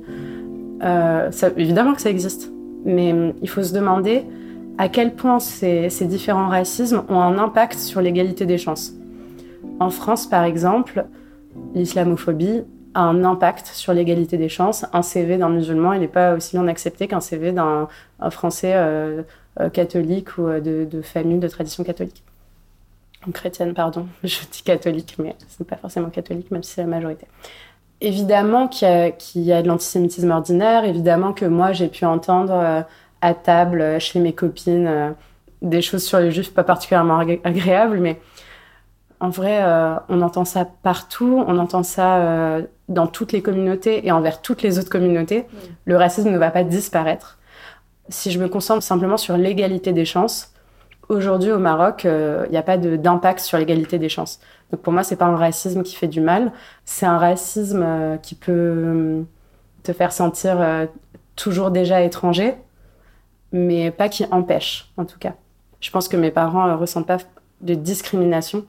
Euh, 0.82 1.30
évidemment 1.58 1.94
que 1.94 2.02
ça 2.02 2.10
existe, 2.10 2.52
mais 2.86 3.12
hum, 3.12 3.34
il 3.42 3.50
faut 3.50 3.64
se 3.64 3.74
demander 3.74 4.24
à 4.78 4.88
quel 4.88 5.14
point 5.14 5.40
ces 5.40 5.90
différents 6.06 6.48
racismes 6.48 7.04
ont 7.10 7.20
un 7.20 7.38
impact 7.38 7.80
sur 7.80 8.02
l'égalité 8.02 8.46
des 8.46 8.58
chances. 8.58 8.94
En 9.80 9.90
France, 9.90 10.26
par 10.26 10.44
exemple, 10.44 11.06
l'islamophobie 11.74 12.64
un 12.96 13.24
impact 13.26 13.68
sur 13.68 13.94
l'égalité 13.94 14.38
des 14.38 14.50
chances. 14.50 14.86
Un 14.94 15.02
CV 15.02 15.38
d'un 15.38 15.50
musulman, 15.50 15.94
il 15.94 16.00
n'est 16.00 16.08
pas 16.08 16.34
aussi 16.34 16.56
bien 16.56 16.68
accepté 16.68 17.08
qu'un 17.08 17.20
CV 17.20 17.52
d'un 17.52 17.90
Français 18.32 18.72
euh, 18.74 19.22
euh, 19.60 19.70
catholique 19.70 20.38
ou 20.38 20.48
euh, 20.48 20.62
de, 20.62 21.02
famille 21.02 21.40
de 21.40 21.48
tradition 21.48 21.84
catholique. 21.84 22.24
Chrétienne, 23.34 23.74
pardon. 23.74 24.08
Je 24.24 24.40
dis 24.50 24.64
catholique, 24.64 25.18
mais 25.20 25.36
ce 25.48 25.62
n'est 25.62 25.68
pas 25.68 25.76
forcément 25.76 26.10
catholique, 26.10 26.50
même 26.52 26.64
si 26.64 26.72
c'est 26.72 26.82
la 26.82 26.88
majorité. 26.88 27.28
Évidemment 28.00 28.68
qu'il 28.68 28.88
y, 29.36 29.52
a 29.52 29.62
de 29.62 29.68
l'antisémitisme 29.68 30.32
ordinaire, 30.32 30.86
évidemment 30.86 31.34
que 31.34 31.46
moi 31.46 31.72
j'ai 31.72 31.88
pu 31.88 32.06
entendre 32.06 32.86
à 33.22 33.34
table, 33.34 34.00
chez 34.00 34.20
mes 34.20 34.34
copines, 34.34 35.16
des 35.62 35.82
choses 35.82 36.04
sur 36.04 36.20
les 36.20 36.30
juifs 36.30 36.54
pas 36.54 36.66
particulièrement 36.66 37.20
agréables, 37.20 38.00
mais 38.00 38.20
en 39.26 39.30
vrai, 39.30 39.64
euh, 39.64 39.96
on 40.08 40.22
entend 40.22 40.46
ça 40.46 40.66
partout, 40.66 41.44
on 41.48 41.58
entend 41.58 41.82
ça 41.82 42.18
euh, 42.18 42.62
dans 42.90 43.08
toutes 43.08 43.32
les 43.32 43.42
communautés 43.42 44.06
et 44.06 44.12
envers 44.12 44.40
toutes 44.40 44.62
les 44.62 44.78
autres 44.78 44.92
communautés. 44.92 45.42
Mm. 45.42 45.58
Le 45.86 45.98
racisme 45.98 46.30
ne 46.30 46.38
va 46.38 46.52
pas 46.52 46.64
disparaître. 46.64 47.40
Si 48.08 48.30
je 48.30 48.40
me 48.40 48.48
concentre 48.48 48.84
simplement 48.84 49.18
sur 49.18 49.36
l'égalité 49.36 49.94
des 49.94 50.06
chances, 50.06 50.54
aujourd'hui 51.10 51.52
au 51.52 51.58
Maroc, 51.58 52.02
il 52.04 52.10
euh, 52.12 52.48
n'y 52.50 52.58
a 52.58 52.62
pas 52.62 52.78
d'impact 52.78 53.40
sur 53.40 53.58
l'égalité 53.58 53.98
des 53.98 54.10
chances. 54.10 54.40
Donc 54.72 54.82
pour 54.82 54.94
moi, 54.94 55.04
c'est 55.04 55.16
pas 55.16 55.26
un 55.26 55.38
racisme 55.38 55.82
qui 55.82 55.96
fait 55.96 56.08
du 56.08 56.22
mal, 56.22 56.52
c'est 56.86 57.08
un 57.08 57.18
racisme 57.18 58.20
qui 58.22 58.36
peut 58.36 59.24
te 59.82 59.92
faire 59.92 60.12
sentir 60.12 60.58
toujours 61.36 61.72
déjà 61.72 62.02
étranger, 62.02 62.56
mais 63.52 63.90
pas 63.90 64.10
qui 64.10 64.26
empêche, 64.30 64.92
en 64.98 65.06
tout 65.06 65.20
cas. 65.20 65.34
Je 65.80 65.90
pense 65.90 66.08
que 66.08 66.18
mes 66.18 66.32
parents 66.32 66.68
ne 66.68 66.74
ressentent 66.74 67.08
pas 67.08 67.18
de 67.62 67.76
discrimination 67.76 68.66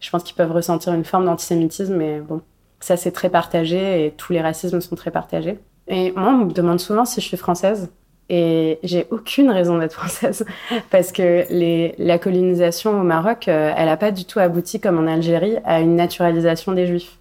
je 0.00 0.10
pense 0.10 0.22
qu'ils 0.22 0.34
peuvent 0.34 0.52
ressentir 0.52 0.92
une 0.92 1.04
forme 1.04 1.26
d'antisémitisme, 1.26 1.94
mais 1.94 2.20
bon, 2.20 2.40
ça 2.80 2.96
c'est 2.96 3.12
très 3.12 3.30
partagé 3.30 4.06
et 4.06 4.10
tous 4.12 4.32
les 4.32 4.40
racismes 4.40 4.80
sont 4.80 4.96
très 4.96 5.10
partagés. 5.10 5.58
Et 5.88 6.12
moi, 6.12 6.30
on 6.30 6.46
me 6.46 6.52
demande 6.52 6.80
souvent 6.80 7.04
si 7.04 7.20
je 7.20 7.26
suis 7.26 7.36
française. 7.36 7.90
Et 8.32 8.78
j'ai 8.84 9.08
aucune 9.10 9.50
raison 9.50 9.78
d'être 9.78 9.92
française 9.98 10.46
parce 10.90 11.10
que 11.10 11.44
les, 11.50 11.94
la 11.98 12.18
colonisation 12.18 13.00
au 13.00 13.02
Maroc, 13.02 13.48
euh, 13.48 13.72
elle 13.76 13.86
n'a 13.86 13.96
pas 13.96 14.12
du 14.12 14.24
tout 14.24 14.38
abouti 14.38 14.80
comme 14.80 14.98
en 14.98 15.06
Algérie 15.08 15.56
à 15.64 15.80
une 15.80 15.96
naturalisation 15.96 16.72
des 16.72 16.86
juifs. 16.86 17.18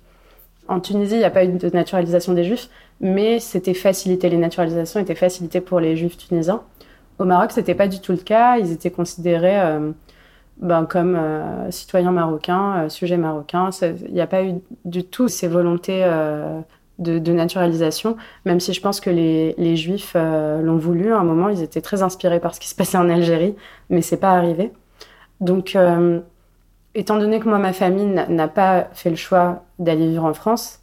En 0.68 0.80
Tunisie, 0.80 1.16
il 1.16 1.20
n'y 1.20 1.24
a 1.24 1.32
pas 1.32 1.46
eu 1.46 1.48
de 1.48 1.70
naturalisation 1.72 2.34
des 2.34 2.44
juifs, 2.44 2.70
mais 3.02 3.40
c'était 3.40 3.74
facilité, 3.74 4.30
les 4.30 4.38
naturalisations 4.38 5.00
étaient 5.00 5.16
facilitées 5.16 5.62
pour 5.62 5.80
les 5.80 5.98
juifs 5.98 6.16
tunisiens. 6.16 6.62
Au 7.18 7.26
Maroc, 7.26 7.52
c'était 7.52 7.74
pas 7.74 7.88
du 7.88 8.00
tout 8.00 8.12
le 8.12 8.20
cas. 8.20 8.58
Ils 8.60 8.72
étaient 8.72 8.92
considérés 8.92 9.60
euh, 9.60 9.92
ben, 10.60 10.86
comme 10.86 11.16
euh, 11.16 11.72
citoyens 11.72 12.12
marocains, 12.12 12.86
euh, 12.86 12.90
sujets 12.90 13.18
marocains. 13.18 13.70
Il 13.82 14.14
n'y 14.14 14.22
a 14.22 14.28
pas 14.28 14.44
eu 14.44 14.56
du 14.86 15.04
tout 15.04 15.28
ces 15.28 15.48
volontés 15.48 16.06
de, 17.00 17.32
naturalisation, 17.32 18.18
même 18.46 18.60
si 18.60 18.74
je 18.74 18.82
pense 18.82 19.00
que 19.00 19.10
les, 19.10 19.56
les 19.58 19.76
juifs 19.76 20.16
l'ont 20.16 20.78
voulu. 20.78 21.14
À 21.14 21.20
un 21.20 21.24
moment, 21.24 21.50
ils 21.50 21.62
étaient 21.62 21.82
très 21.82 22.04
inspirés 22.04 22.40
par 22.40 22.54
ce 22.56 22.60
qui 22.60 22.68
se 22.68 22.76
passait 22.76 22.98
en 22.98 23.10
Algérie, 23.10 23.56
mais 23.90 24.02
c'est 24.02 24.18
pas 24.18 24.32
arrivé. 24.32 24.72
Donc, 25.40 25.78
étant 26.96 27.18
donné 27.18 27.40
que 27.40 27.48
moi, 27.48 27.58
ma 27.58 27.74
famille 27.74 28.06
n'a 28.06 28.48
pas 28.50 28.90
fait 28.94 29.10
le 29.10 29.16
choix 29.16 29.64
d'aller 29.80 30.08
vivre 30.10 30.26
en 30.26 30.34
France, 30.34 30.80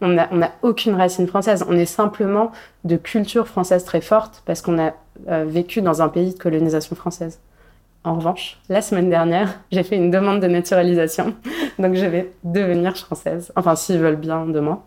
on 0.00 0.08
n'a 0.08 0.52
aucune 0.62 0.94
racine 0.94 1.26
française. 1.26 1.64
On 1.68 1.76
est 1.76 1.86
simplement 1.86 2.52
de 2.84 2.96
culture 2.96 3.48
française 3.48 3.84
très 3.84 4.00
forte 4.00 4.42
parce 4.44 4.60
qu'on 4.60 4.78
a 4.78 4.92
euh, 5.28 5.44
vécu 5.46 5.80
dans 5.80 6.02
un 6.02 6.08
pays 6.08 6.34
de 6.34 6.38
colonisation 6.38 6.94
française. 6.96 7.40
En 8.06 8.14
revanche, 8.14 8.56
la 8.68 8.82
semaine 8.82 9.10
dernière, 9.10 9.58
j'ai 9.72 9.82
fait 9.82 9.96
une 9.96 10.12
demande 10.12 10.38
de 10.38 10.46
naturalisation. 10.46 11.34
Donc 11.80 11.94
je 11.94 12.06
vais 12.06 12.30
devenir 12.44 12.96
française. 12.96 13.52
Enfin, 13.56 13.74
s'ils 13.74 13.98
veulent 13.98 14.14
bien 14.14 14.46
de 14.46 14.60
moi. 14.60 14.86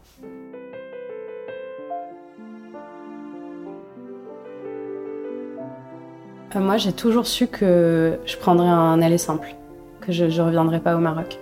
Euh, 6.55 6.59
moi, 6.61 6.77
j'ai 6.77 6.93
toujours 6.93 7.27
su 7.27 7.47
que 7.47 8.17
je 8.25 8.37
prendrais 8.37 8.69
un 8.69 9.01
aller 9.01 9.17
simple, 9.17 9.53
que 9.99 10.13
je 10.13 10.23
ne 10.23 10.41
reviendrai 10.41 10.79
pas 10.79 10.95
au 10.95 10.99
Maroc 10.99 11.37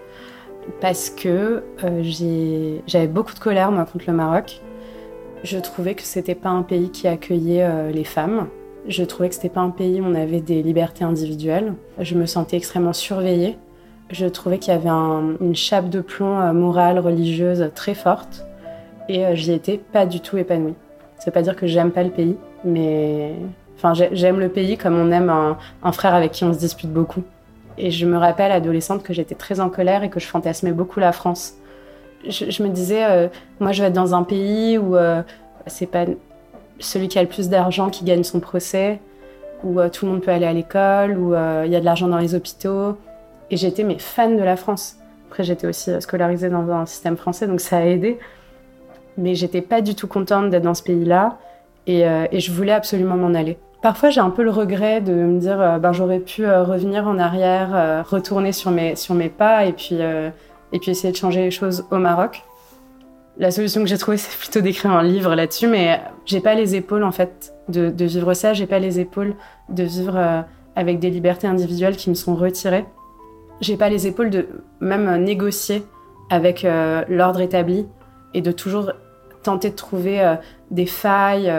parce 0.81 1.11
que 1.11 1.63
euh, 1.83 2.79
j'avais 2.87 3.07
beaucoup 3.07 3.35
de 3.35 3.39
colère 3.39 3.71
moi 3.71 3.85
contre 3.85 4.05
le 4.07 4.13
Maroc. 4.13 4.61
Je 5.43 5.59
trouvais 5.59 5.93
que 5.93 6.01
c'était 6.01 6.33
pas 6.33 6.49
un 6.49 6.63
pays 6.63 6.89
qui 6.89 7.07
accueillait 7.07 7.63
euh, 7.63 7.91
les 7.91 8.03
femmes. 8.03 8.47
Je 8.87 9.03
trouvais 9.03 9.29
que 9.29 9.35
c'était 9.35 9.49
pas 9.49 9.61
un 9.61 9.69
pays 9.69 10.01
où 10.01 10.05
on 10.05 10.15
avait 10.15 10.39
des 10.39 10.63
libertés 10.63 11.03
individuelles. 11.03 11.73
Je 11.99 12.15
me 12.15 12.25
sentais 12.25 12.57
extrêmement 12.57 12.93
surveillée. 12.93 13.57
Je 14.09 14.25
trouvais 14.25 14.57
qu'il 14.57 14.73
y 14.73 14.75
avait 14.75 14.89
une 14.89 15.55
chape 15.55 15.89
de 15.89 15.99
plomb 15.99 16.39
euh, 16.39 16.53
morale, 16.53 16.99
religieuse 16.99 17.69
très 17.75 17.93
forte, 17.93 18.45
et 19.09 19.35
j'y 19.35 19.51
étais 19.51 19.77
pas 19.77 20.05
du 20.05 20.21
tout 20.21 20.37
épanouie. 20.37 20.75
Ça 21.19 21.25
veut 21.25 21.33
pas 21.33 21.41
dire 21.41 21.57
que 21.57 21.67
j'aime 21.67 21.91
pas 21.91 22.03
le 22.03 22.11
pays, 22.11 22.37
mais 22.63 23.33
enfin 23.75 23.93
j'aime 23.93 24.39
le 24.39 24.47
pays 24.47 24.77
comme 24.77 24.95
on 24.95 25.11
aime 25.11 25.29
un 25.29 25.91
frère 25.91 26.13
avec 26.13 26.31
qui 26.31 26.45
on 26.45 26.53
se 26.53 26.59
dispute 26.59 26.91
beaucoup. 26.91 27.23
Et 27.77 27.91
je 27.91 28.05
me 28.05 28.17
rappelle, 28.17 28.51
adolescente, 28.51 29.03
que 29.03 29.13
j'étais 29.13 29.35
très 29.35 29.59
en 29.59 29.69
colère 29.69 30.03
et 30.03 30.09
que 30.09 30.19
je 30.19 30.25
fantasmais 30.25 30.71
beaucoup 30.71 30.99
la 30.99 31.11
France. 31.11 31.53
Je, 32.27 32.63
me 32.63 32.69
disais, 32.69 33.05
euh, 33.05 33.27
moi, 33.59 33.71
je 33.71 33.81
vais 33.81 33.89
être 33.89 33.93
dans 33.93 34.15
un 34.15 34.23
pays 34.23 34.77
où 34.77 34.95
euh, 34.95 35.21
c'est 35.67 35.85
pas 35.85 36.05
celui 36.79 37.07
qui 37.07 37.19
a 37.19 37.23
le 37.23 37.29
plus 37.29 37.49
d'argent 37.49 37.89
qui 37.89 38.05
gagne 38.05 38.23
son 38.23 38.39
procès, 38.39 38.99
où 39.63 39.79
euh, 39.79 39.89
tout 39.89 40.05
le 40.05 40.11
monde 40.11 40.21
peut 40.21 40.31
aller 40.31 40.45
à 40.45 40.53
l'école, 40.53 41.17
où 41.17 41.33
il 41.33 41.71
y 41.71 41.75
a 41.75 41.79
de 41.79 41.85
l'argent 41.85 42.07
dans 42.07 42.17
les 42.17 42.35
hôpitaux. 42.35 42.97
Et 43.49 43.57
j'étais 43.57 43.83
mais 43.83 43.97
fan 43.97 44.37
de 44.37 44.43
la 44.43 44.55
France. 44.57 44.97
Après, 45.29 45.43
j'étais 45.43 45.67
aussi 45.67 45.91
scolarisée 46.01 46.49
dans 46.49 46.69
un 46.71 46.85
système 46.85 47.17
français, 47.17 47.47
donc 47.47 47.61
ça 47.61 47.77
a 47.77 47.81
aidé. 47.81 48.19
Mais 49.17 49.35
j'étais 49.35 49.61
pas 49.61 49.81
du 49.81 49.95
tout 49.95 50.07
contente 50.07 50.49
d'être 50.49 50.63
dans 50.63 50.73
ce 50.73 50.83
pays-là. 50.83 51.37
Et, 51.87 52.01
et 52.01 52.39
je 52.39 52.51
voulais 52.51 52.73
absolument 52.73 53.15
m'en 53.15 53.33
aller. 53.33 53.57
Parfois, 53.81 54.09
j'ai 54.09 54.21
un 54.21 54.31
peu 54.31 54.43
le 54.43 54.49
regret 54.49 55.01
de 55.01 55.13
me 55.13 55.39
dire, 55.39 55.61
euh, 55.61 55.77
ben, 55.77 55.93
j'aurais 55.93 56.19
pu 56.19 56.45
euh, 56.45 56.63
revenir 56.63 57.07
en 57.07 57.19
arrière, 57.19 57.69
euh, 57.75 58.01
retourner 58.01 58.51
sur 58.51 58.71
mes, 58.71 58.95
sur 58.95 59.13
mes 59.13 59.29
pas 59.29 59.65
et 59.65 59.73
puis, 59.73 59.99
et 59.99 60.79
puis 60.79 60.91
essayer 60.91 61.11
de 61.11 61.17
changer 61.17 61.41
les 61.41 61.51
choses 61.51 61.85
au 61.91 61.97
Maroc. 61.97 62.43
La 63.39 63.51
solution 63.51 63.81
que 63.81 63.87
j'ai 63.87 63.97
trouvée, 63.97 64.17
c'est 64.17 64.37
plutôt 64.37 64.61
d'écrire 64.61 64.91
un 64.91 65.03
livre 65.03 65.35
là-dessus, 65.35 65.67
mais 65.67 66.01
j'ai 66.25 66.39
pas 66.39 66.55
les 66.55 66.75
épaules, 66.75 67.03
en 67.03 67.11
fait, 67.11 67.53
de, 67.69 67.91
vivre 68.05 68.33
ça. 68.33 68.53
J'ai 68.53 68.65
pas 68.65 68.79
les 68.79 68.99
épaules 68.99 69.35
de 69.69 69.83
vivre 69.83 70.45
avec 70.75 70.99
des 70.99 71.09
libertés 71.09 71.47
individuelles 71.47 71.97
qui 71.97 72.09
me 72.09 72.15
sont 72.15 72.35
retirées. 72.35 72.85
J'ai 73.61 73.77
pas 73.77 73.89
les 73.89 74.07
épaules 74.07 74.31
de 74.31 74.47
même 74.79 75.23
négocier 75.23 75.83
avec 76.31 76.65
l'ordre 77.07 77.41
établi 77.41 77.85
et 78.33 78.41
de 78.41 78.51
toujours 78.51 78.91
tenter 79.43 79.69
de 79.69 79.75
trouver 79.75 80.37
des 80.71 80.87
failles, 80.87 81.51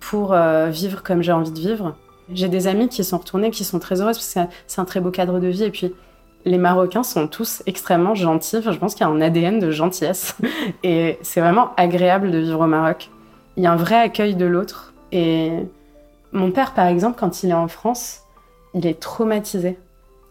pour 0.00 0.32
euh, 0.32 0.68
vivre 0.68 1.02
comme 1.02 1.22
j'ai 1.22 1.32
envie 1.32 1.50
de 1.50 1.58
vivre. 1.58 1.96
J'ai 2.32 2.48
des 2.48 2.66
amis 2.66 2.88
qui 2.88 3.04
sont 3.04 3.18
retournés, 3.18 3.50
qui 3.50 3.64
sont 3.64 3.78
très 3.78 4.00
heureuses 4.00 4.16
parce 4.16 4.34
que 4.34 4.50
c'est 4.66 4.80
un 4.80 4.84
très 4.84 5.00
beau 5.00 5.10
cadre 5.10 5.38
de 5.40 5.48
vie. 5.48 5.64
Et 5.64 5.70
puis, 5.70 5.94
les 6.46 6.58
Marocains 6.58 7.02
sont 7.02 7.26
tous 7.26 7.62
extrêmement 7.66 8.14
gentils. 8.14 8.62
je 8.62 8.78
pense 8.78 8.94
qu'il 8.94 9.04
y 9.04 9.08
a 9.08 9.12
un 9.12 9.20
ADN 9.20 9.58
de 9.58 9.72
gentillesse. 9.72 10.36
Et 10.84 11.18
c'est 11.22 11.40
vraiment 11.40 11.72
agréable 11.76 12.30
de 12.30 12.38
vivre 12.38 12.60
au 12.60 12.66
Maroc. 12.66 13.10
Il 13.56 13.64
y 13.64 13.66
a 13.66 13.72
un 13.72 13.76
vrai 13.76 13.96
accueil 13.96 14.36
de 14.36 14.46
l'autre. 14.46 14.94
Et 15.10 15.50
mon 16.32 16.52
père, 16.52 16.72
par 16.72 16.86
exemple, 16.86 17.18
quand 17.18 17.42
il 17.42 17.50
est 17.50 17.54
en 17.54 17.66
France, 17.66 18.20
il 18.74 18.86
est 18.86 19.00
traumatisé. 19.00 19.76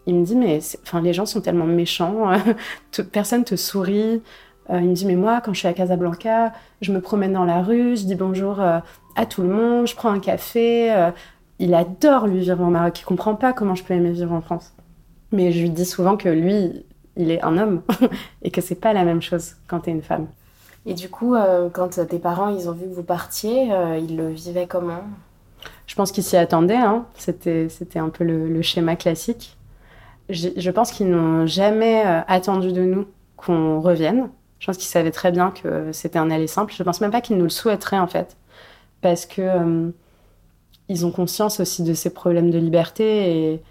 Il 0.06 0.14
me 0.14 0.24
dit, 0.24 0.36
mais 0.36 0.60
enfin, 0.82 1.02
les 1.02 1.12
gens 1.12 1.26
sont 1.26 1.40
tellement 1.40 1.66
méchants, 1.66 2.30
personne 3.12 3.44
te 3.44 3.56
sourit. 3.56 4.22
Euh, 4.70 4.80
il 4.80 4.88
me 4.88 4.94
dit, 4.94 5.04
mais 5.04 5.16
moi, 5.16 5.42
quand 5.44 5.52
je 5.52 5.58
suis 5.58 5.68
à 5.68 5.74
Casablanca, 5.74 6.52
je 6.80 6.92
me 6.92 7.00
promène 7.00 7.32
dans 7.32 7.44
la 7.44 7.60
rue, 7.60 7.96
je 7.96 8.04
dis 8.04 8.14
bonjour 8.14 8.60
euh, 8.60 8.78
à 9.16 9.26
tout 9.26 9.42
le 9.42 9.48
monde, 9.48 9.86
je 9.86 9.94
prends 9.96 10.10
un 10.10 10.20
café. 10.20 10.92
Euh, 10.92 11.10
il 11.58 11.74
adore 11.74 12.26
lui 12.26 12.38
vivre 12.38 12.62
au 12.62 12.70
Maroc. 12.70 13.00
Il 13.00 13.04
comprend 13.04 13.34
pas 13.34 13.52
comment 13.52 13.74
je 13.74 13.82
peux 13.82 13.94
aimer 13.94 14.12
vivre 14.12 14.32
en 14.32 14.40
France. 14.40 14.75
Mais 15.32 15.52
je 15.52 15.60
lui 15.60 15.70
dis 15.70 15.84
souvent 15.84 16.16
que 16.16 16.28
lui, 16.28 16.84
il 17.16 17.30
est 17.30 17.42
un 17.42 17.58
homme 17.58 17.82
et 18.42 18.50
que 18.50 18.60
c'est 18.60 18.74
pas 18.74 18.92
la 18.92 19.04
même 19.04 19.22
chose 19.22 19.54
quand 19.66 19.80
tu 19.80 19.90
es 19.90 19.92
une 19.92 20.02
femme. 20.02 20.26
Et 20.84 20.94
du 20.94 21.08
coup, 21.08 21.34
euh, 21.34 21.68
quand 21.72 21.88
tes 22.06 22.18
parents 22.18 22.48
ils 22.48 22.68
ont 22.68 22.72
vu 22.72 22.86
que 22.86 22.94
vous 22.94 23.02
partiez, 23.02 23.72
euh, 23.72 23.98
ils 23.98 24.16
le 24.16 24.28
vivaient 24.28 24.66
comment? 24.66 25.02
Je 25.86 25.94
pense 25.94 26.12
qu'ils 26.12 26.22
s'y 26.24 26.36
attendaient. 26.36 26.76
Hein. 26.76 27.06
C'était 27.16 27.68
c'était 27.68 27.98
un 27.98 28.08
peu 28.08 28.24
le, 28.24 28.62
schéma 28.62 28.94
classique. 28.94 29.56
Je, 30.28 30.48
je 30.56 30.70
pense 30.70 30.92
qu'ils 30.92 31.10
n'ont 31.10 31.46
jamais 31.46 32.02
attendu 32.28 32.72
de 32.72 32.82
nous 32.82 33.06
qu'on 33.36 33.80
revienne. 33.80 34.28
Je 34.58 34.66
pense 34.66 34.76
qu'ils 34.76 34.86
savaient 34.86 35.10
très 35.10 35.32
bien 35.32 35.50
que 35.50 35.92
c'était 35.92 36.18
un 36.18 36.30
aller 36.30 36.46
simple. 36.46 36.72
Je 36.76 36.82
pense 36.82 37.00
même 37.00 37.10
pas 37.10 37.20
qu'ils 37.20 37.36
nous 37.36 37.44
le 37.44 37.50
souhaiteraient 37.50 37.98
en 37.98 38.06
fait 38.06 38.36
parce 39.00 39.26
que 39.26 39.42
euh, 39.42 39.90
ils 40.88 41.06
ont 41.06 41.10
conscience 41.10 41.60
aussi 41.60 41.82
de 41.82 41.94
ces 41.94 42.10
problèmes 42.10 42.50
de 42.50 42.58
liberté 42.58 43.52
et 43.52 43.62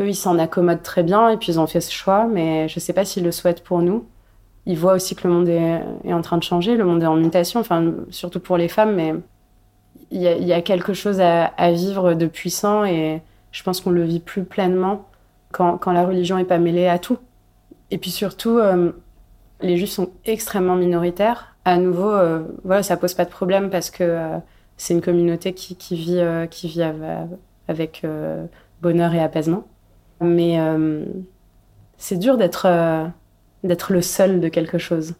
eux 0.00 0.08
ils 0.08 0.14
s'en 0.14 0.38
accommodent 0.38 0.82
très 0.82 1.02
bien 1.02 1.28
et 1.28 1.36
puis 1.36 1.52
ils 1.52 1.60
ont 1.60 1.66
fait 1.66 1.80
ce 1.80 1.92
choix 1.92 2.26
mais 2.26 2.68
je 2.68 2.80
sais 2.80 2.92
pas 2.92 3.04
s'ils 3.04 3.24
le 3.24 3.32
souhaitent 3.32 3.62
pour 3.62 3.80
nous. 3.80 4.06
Ils 4.66 4.78
voient 4.78 4.94
aussi 4.94 5.16
que 5.16 5.26
le 5.26 5.34
monde 5.34 5.48
est, 5.48 6.12
en 6.12 6.22
train 6.22 6.38
de 6.38 6.42
changer 6.42 6.76
le 6.76 6.84
monde 6.84 7.02
est 7.02 7.06
en 7.06 7.16
mutation 7.16 7.60
enfin 7.60 7.92
surtout 8.10 8.40
pour 8.40 8.56
les 8.56 8.68
femmes 8.68 8.94
mais 8.94 9.14
il 10.12 10.22
y 10.22 10.52
a, 10.52 10.60
quelque 10.60 10.92
chose 10.92 11.20
à, 11.20 11.70
vivre 11.70 12.14
de 12.14 12.26
puissant 12.26 12.84
et 12.84 13.22
je 13.52 13.62
pense 13.62 13.80
qu'on 13.80 13.90
le 13.90 14.02
vit 14.02 14.18
plus 14.18 14.42
pleinement 14.42 15.06
quand, 15.52 15.84
la 15.86 16.04
religion 16.04 16.36
est 16.38 16.44
pas 16.44 16.58
mêlée 16.58 16.88
à 16.88 16.98
tout. 16.98 17.18
Et 17.92 17.98
puis 17.98 18.10
surtout 18.10 18.58
euh, 18.58 18.90
les 19.62 19.76
juifs 19.76 19.90
sont 19.90 20.10
extrêmement 20.24 20.76
minoritaires. 20.76 21.54
À 21.64 21.76
nouveau, 21.76 22.10
euh, 22.10 22.42
voilà, 22.64 22.82
ça 22.82 22.96
pose 22.96 23.14
pas 23.14 23.24
de 23.24 23.30
problème 23.30 23.70
parce 23.70 23.90
que 23.90 24.02
euh, 24.04 24.38
c'est 24.76 24.94
une 24.94 25.02
communauté 25.02 25.52
qui, 25.52 25.76
vit, 25.94 26.20
euh, 26.20 26.46
qui 26.46 26.68
vit 26.68 26.82
avec 27.68 28.04
bonheur 28.80 29.14
et 29.14 29.20
apaisement. 29.20 29.64
Mais 30.20 30.58
c'est 31.96 32.18
dur 32.18 32.36
d'être 32.36 33.10
d'être 33.62 33.92
le 33.92 34.02
seul 34.02 34.40
de 34.40 34.48
quelque 34.48 34.78
chose. 34.78 35.14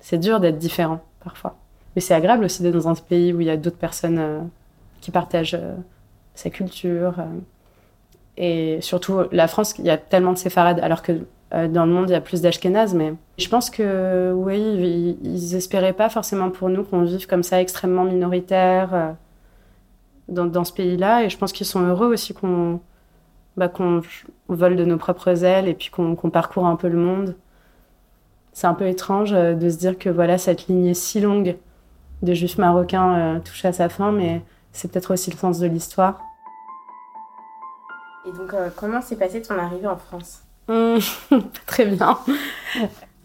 C'est 0.00 0.18
dur 0.18 0.40
d'être 0.40 0.58
différent 0.58 1.00
parfois. 1.22 1.56
Mais 1.94 2.00
c'est 2.00 2.14
agréable 2.14 2.44
aussi 2.44 2.62
d'être 2.62 2.74
dans 2.74 2.88
un 2.88 2.94
pays 2.94 3.32
où 3.32 3.40
il 3.40 3.46
y 3.46 3.50
a 3.50 3.56
d'autres 3.56 3.76
personnes 3.76 4.50
qui 5.00 5.10
partagent 5.10 5.58
sa 6.34 6.50
culture. 6.50 7.14
et 8.36 8.78
surtout, 8.80 9.22
la 9.30 9.48
France, 9.48 9.74
il 9.78 9.84
y 9.84 9.90
a 9.90 9.98
tellement 9.98 10.32
de 10.32 10.38
séfarades, 10.38 10.80
alors 10.80 11.02
que 11.02 11.26
euh, 11.54 11.68
dans 11.68 11.84
le 11.84 11.92
monde, 11.92 12.08
il 12.08 12.12
y 12.12 12.16
a 12.16 12.20
plus 12.20 12.40
d'Ashkenaz, 12.40 12.94
mais 12.94 13.14
je 13.38 13.48
pense 13.48 13.68
que 13.68 14.32
oui, 14.34 15.18
ils, 15.22 15.54
espéraient 15.54 15.92
pas 15.92 16.08
forcément 16.08 16.50
pour 16.50 16.70
nous 16.70 16.82
qu'on 16.82 17.02
vive 17.02 17.26
comme 17.26 17.42
ça, 17.42 17.60
extrêmement 17.60 18.04
minoritaire 18.04 18.94
euh, 18.94 19.12
dans, 20.28 20.64
ce 20.64 20.72
pays-là. 20.72 21.24
Et 21.24 21.30
je 21.30 21.36
pense 21.36 21.52
qu'ils 21.52 21.66
sont 21.66 21.80
heureux 21.80 22.06
aussi 22.06 22.32
qu'on 22.32 22.80
bah, 23.56 23.68
qu'on 23.68 24.02
vole 24.48 24.76
de 24.76 24.84
nos 24.84 24.96
propres 24.96 25.44
ailes 25.44 25.68
et 25.68 25.74
puis 25.74 25.90
qu'on 25.90 26.14
parcourt 26.30 26.66
un 26.66 26.76
peu 26.76 26.88
le 26.88 26.98
monde. 26.98 27.36
C'est 28.52 28.66
un 28.66 28.74
peu 28.74 28.86
étrange 28.86 29.32
euh, 29.32 29.54
de 29.54 29.68
se 29.70 29.76
dire 29.76 29.98
que 29.98 30.10
voilà 30.10 30.38
cette 30.38 30.66
lignée 30.66 30.94
si 30.94 31.20
longue 31.20 31.56
de 32.22 32.34
juifs 32.34 32.58
marocains 32.58 33.40
touche 33.44 33.64
à 33.64 33.72
sa 33.72 33.88
fin, 33.88 34.12
mais 34.12 34.42
c'est 34.72 34.90
peut-être 34.92 35.12
aussi 35.12 35.30
le 35.30 35.36
sens 35.36 35.58
de 35.58 35.66
l'histoire. 35.66 36.20
Et 38.24 38.30
donc, 38.30 38.54
comment 38.76 39.00
s'est 39.00 39.16
passée 39.16 39.42
ton 39.42 39.58
arrivée 39.58 39.88
en 39.88 39.96
France? 39.96 40.42
Mmh, 40.68 40.98
très 41.66 41.86
bien. 41.86 42.16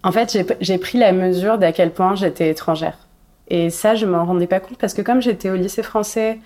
En 0.04 0.12
fait, 0.12 0.38
j'ai 0.60 0.78
pris 0.78 0.98
la 0.98 1.12
mesure 1.12 1.58
d'à 1.58 1.72
quel 1.72 1.92
point 1.92 2.16
j'étais 2.16 2.50
étrangère. 2.50 2.98
Et 3.50 3.70
ça, 3.70 3.96
je 3.96 4.06
m'en 4.06 4.26
rendais 4.26 4.48
pas 4.48 4.60
compte 4.60 4.78
parce 4.78 4.94
que 4.94 5.02
comme 5.02 5.22
j'étais 5.22 5.50
au 5.50 5.56
lycée 5.56 5.84
français 5.84 6.40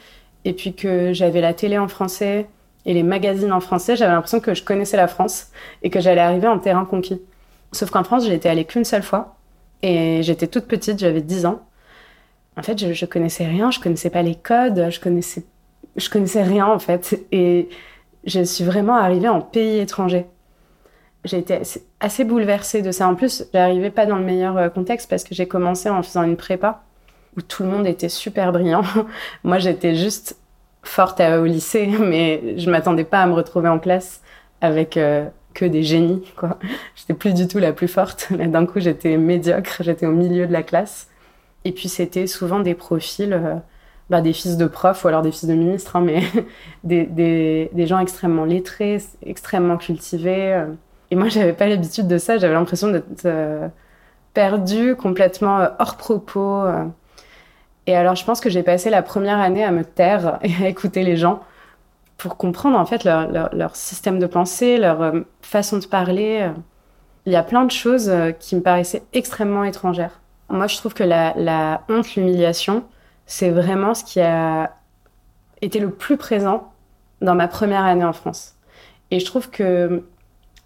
et 0.45 0.53
puis 0.53 0.73
que 0.73 1.13
j'avais 1.13 1.41
la 1.41 1.53
télé 1.53 1.77
en 1.77 1.87
français 1.87 2.47
et 2.85 2.93
les 2.93 3.03
magazines 3.03 3.51
en 3.51 3.59
français, 3.59 3.95
j'avais 3.95 4.11
l'impression 4.11 4.39
que 4.39 4.53
je 4.53 4.63
connaissais 4.63 4.97
la 4.97 5.07
France 5.07 5.47
et 5.83 5.89
que 5.89 5.99
j'allais 5.99 6.21
arriver 6.21 6.47
en 6.47 6.59
terrain 6.59 6.85
conquis. 6.85 7.21
Sauf 7.71 7.89
qu'en 7.89 8.03
France, 8.03 8.27
été 8.27 8.49
allée 8.49 8.65
qu'une 8.65 8.85
seule 8.85 9.03
fois 9.03 9.35
et 9.81 10.21
j'étais 10.23 10.47
toute 10.47 10.65
petite, 10.65 10.99
j'avais 10.99 11.21
10 11.21 11.45
ans. 11.45 11.61
en 12.57 12.63
fait, 12.63 12.93
je, 12.93 13.05
connaissais 13.05 13.45
rien, 13.45 13.71
je 13.71 13.79
connaissais 13.79 14.09
pas 14.09 14.21
les 14.23 14.35
codes, 14.35 14.89
je 14.89 14.99
connaissais, 14.99 15.43
je 15.95 16.09
connaissais 16.09 16.43
rien 16.43 16.67
en 16.67 16.79
fait. 16.79 17.19
Et 17.31 17.69
je 18.25 18.43
suis 18.43 18.63
vraiment 18.63 18.95
arrivée 18.95 19.29
en 19.29 19.41
pays 19.41 19.79
étranger. 19.79 20.25
J'ai 21.23 21.37
été 21.37 21.61
assez 21.99 22.23
bouleversée 22.23 22.81
de 22.81 22.91
ça. 22.91 23.07
En 23.07 23.15
plus, 23.15 23.45
j'arrivais 23.53 23.91
pas 23.91 24.07
dans 24.07 24.17
le 24.17 24.25
meilleur 24.25 24.57
euh, 24.57 24.69
contexte 24.69 25.07
parce 25.07 25.23
que 25.23 25.35
j'ai 25.35 25.47
commencé 25.47 25.87
en 25.87 26.01
faisant 26.01 26.23
une 26.23 26.35
prépa 26.35 26.81
où 27.37 27.41
tout 27.41 27.63
le 27.63 27.69
monde 27.69 27.85
était 27.85 28.09
super 28.09 28.51
brillant. 28.51 28.83
Moi, 29.43 29.59
j'étais 29.59 29.95
juste 29.95 30.35
forte 30.83 31.21
au 31.21 31.45
lycée, 31.45 31.87
mais 31.99 32.57
je 32.57 32.69
m'attendais 32.69 33.03
pas 33.03 33.21
à 33.21 33.27
me 33.27 33.33
retrouver 33.33 33.69
en 33.69 33.79
classe 33.79 34.21
avec 34.61 34.97
euh, 34.97 35.25
que 35.53 35.65
des 35.65 35.83
génies, 35.83 36.23
quoi. 36.35 36.57
J'étais 36.95 37.13
plus 37.13 37.33
du 37.33 37.47
tout 37.47 37.59
la 37.59 37.73
plus 37.73 37.87
forte. 37.87 38.31
D'un 38.33 38.65
coup, 38.65 38.79
j'étais 38.79 39.17
médiocre, 39.17 39.77
j'étais 39.81 40.05
au 40.05 40.11
milieu 40.11 40.47
de 40.47 40.53
la 40.53 40.63
classe. 40.63 41.09
Et 41.65 41.71
puis, 41.71 41.89
c'était 41.89 42.27
souvent 42.27 42.59
des 42.59 42.73
profils, 42.73 43.33
euh, 43.33 43.55
bah, 44.09 44.21
des 44.21 44.33
fils 44.33 44.57
de 44.57 44.65
profs 44.65 45.03
ou 45.03 45.07
alors 45.07 45.21
des 45.21 45.31
fils 45.31 45.45
de 45.45 45.53
ministres, 45.53 45.95
hein, 45.95 46.01
mais 46.01 46.23
des, 46.83 47.05
des, 47.05 47.69
des, 47.73 47.87
gens 47.87 47.99
extrêmement 47.99 48.45
lettrés, 48.45 48.97
extrêmement 49.23 49.77
cultivés. 49.77 50.53
Euh. 50.53 50.65
Et 51.11 51.15
moi, 51.15 51.27
j'avais 51.27 51.53
pas 51.53 51.67
l'habitude 51.67 52.07
de 52.07 52.17
ça. 52.17 52.37
J'avais 52.37 52.53
l'impression 52.53 52.89
d'être 52.89 53.27
perdue, 54.33 54.95
complètement 54.95 55.67
hors 55.77 55.97
propos. 55.97 56.63
Et 57.87 57.95
alors, 57.95 58.15
je 58.15 58.23
pense 58.25 58.41
que 58.41 58.49
j'ai 58.49 58.63
passé 58.63 58.89
la 58.89 59.01
première 59.01 59.39
année 59.39 59.63
à 59.63 59.71
me 59.71 59.83
taire 59.83 60.39
et 60.43 60.53
à 60.63 60.67
écouter 60.67 61.03
les 61.03 61.17
gens 61.17 61.41
pour 62.17 62.37
comprendre 62.37 62.77
en 62.77 62.85
fait 62.85 63.03
leur, 63.03 63.75
système 63.75 64.19
de 64.19 64.27
pensée, 64.27 64.77
leur 64.77 65.13
façon 65.41 65.79
de 65.79 65.85
parler. 65.85 66.51
Il 67.25 67.33
y 67.33 67.35
a 67.35 67.41
plein 67.41 67.65
de 67.65 67.71
choses 67.71 68.11
qui 68.39 68.55
me 68.55 68.61
paraissaient 68.61 69.01
extrêmement 69.13 69.63
étrangères. 69.63 70.19
Moi, 70.49 70.67
je 70.67 70.77
trouve 70.77 70.93
que 70.93 71.03
la 71.03 71.81
honte, 71.89 72.15
l'humiliation, 72.15 72.83
c'est 73.25 73.49
vraiment 73.49 73.93
ce 73.95 74.03
qui 74.03 74.19
a 74.19 74.73
été 75.61 75.79
le 75.79 75.89
plus 75.89 76.17
présent 76.17 76.71
dans 77.21 77.33
ma 77.33 77.47
première 77.47 77.85
année 77.85 78.03
en 78.03 78.13
France. 78.13 78.55
Et 79.09 79.19
je 79.19 79.25
trouve 79.25 79.49
que 79.49 80.03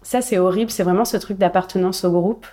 ça, 0.02 0.22
c'est 0.22 0.38
horrible. 0.38 0.70
C'est 0.70 0.82
vraiment 0.82 1.04
ce 1.04 1.16
truc 1.16 1.38
d'appartenance 1.38 2.04
au 2.04 2.10
groupe. 2.10 2.46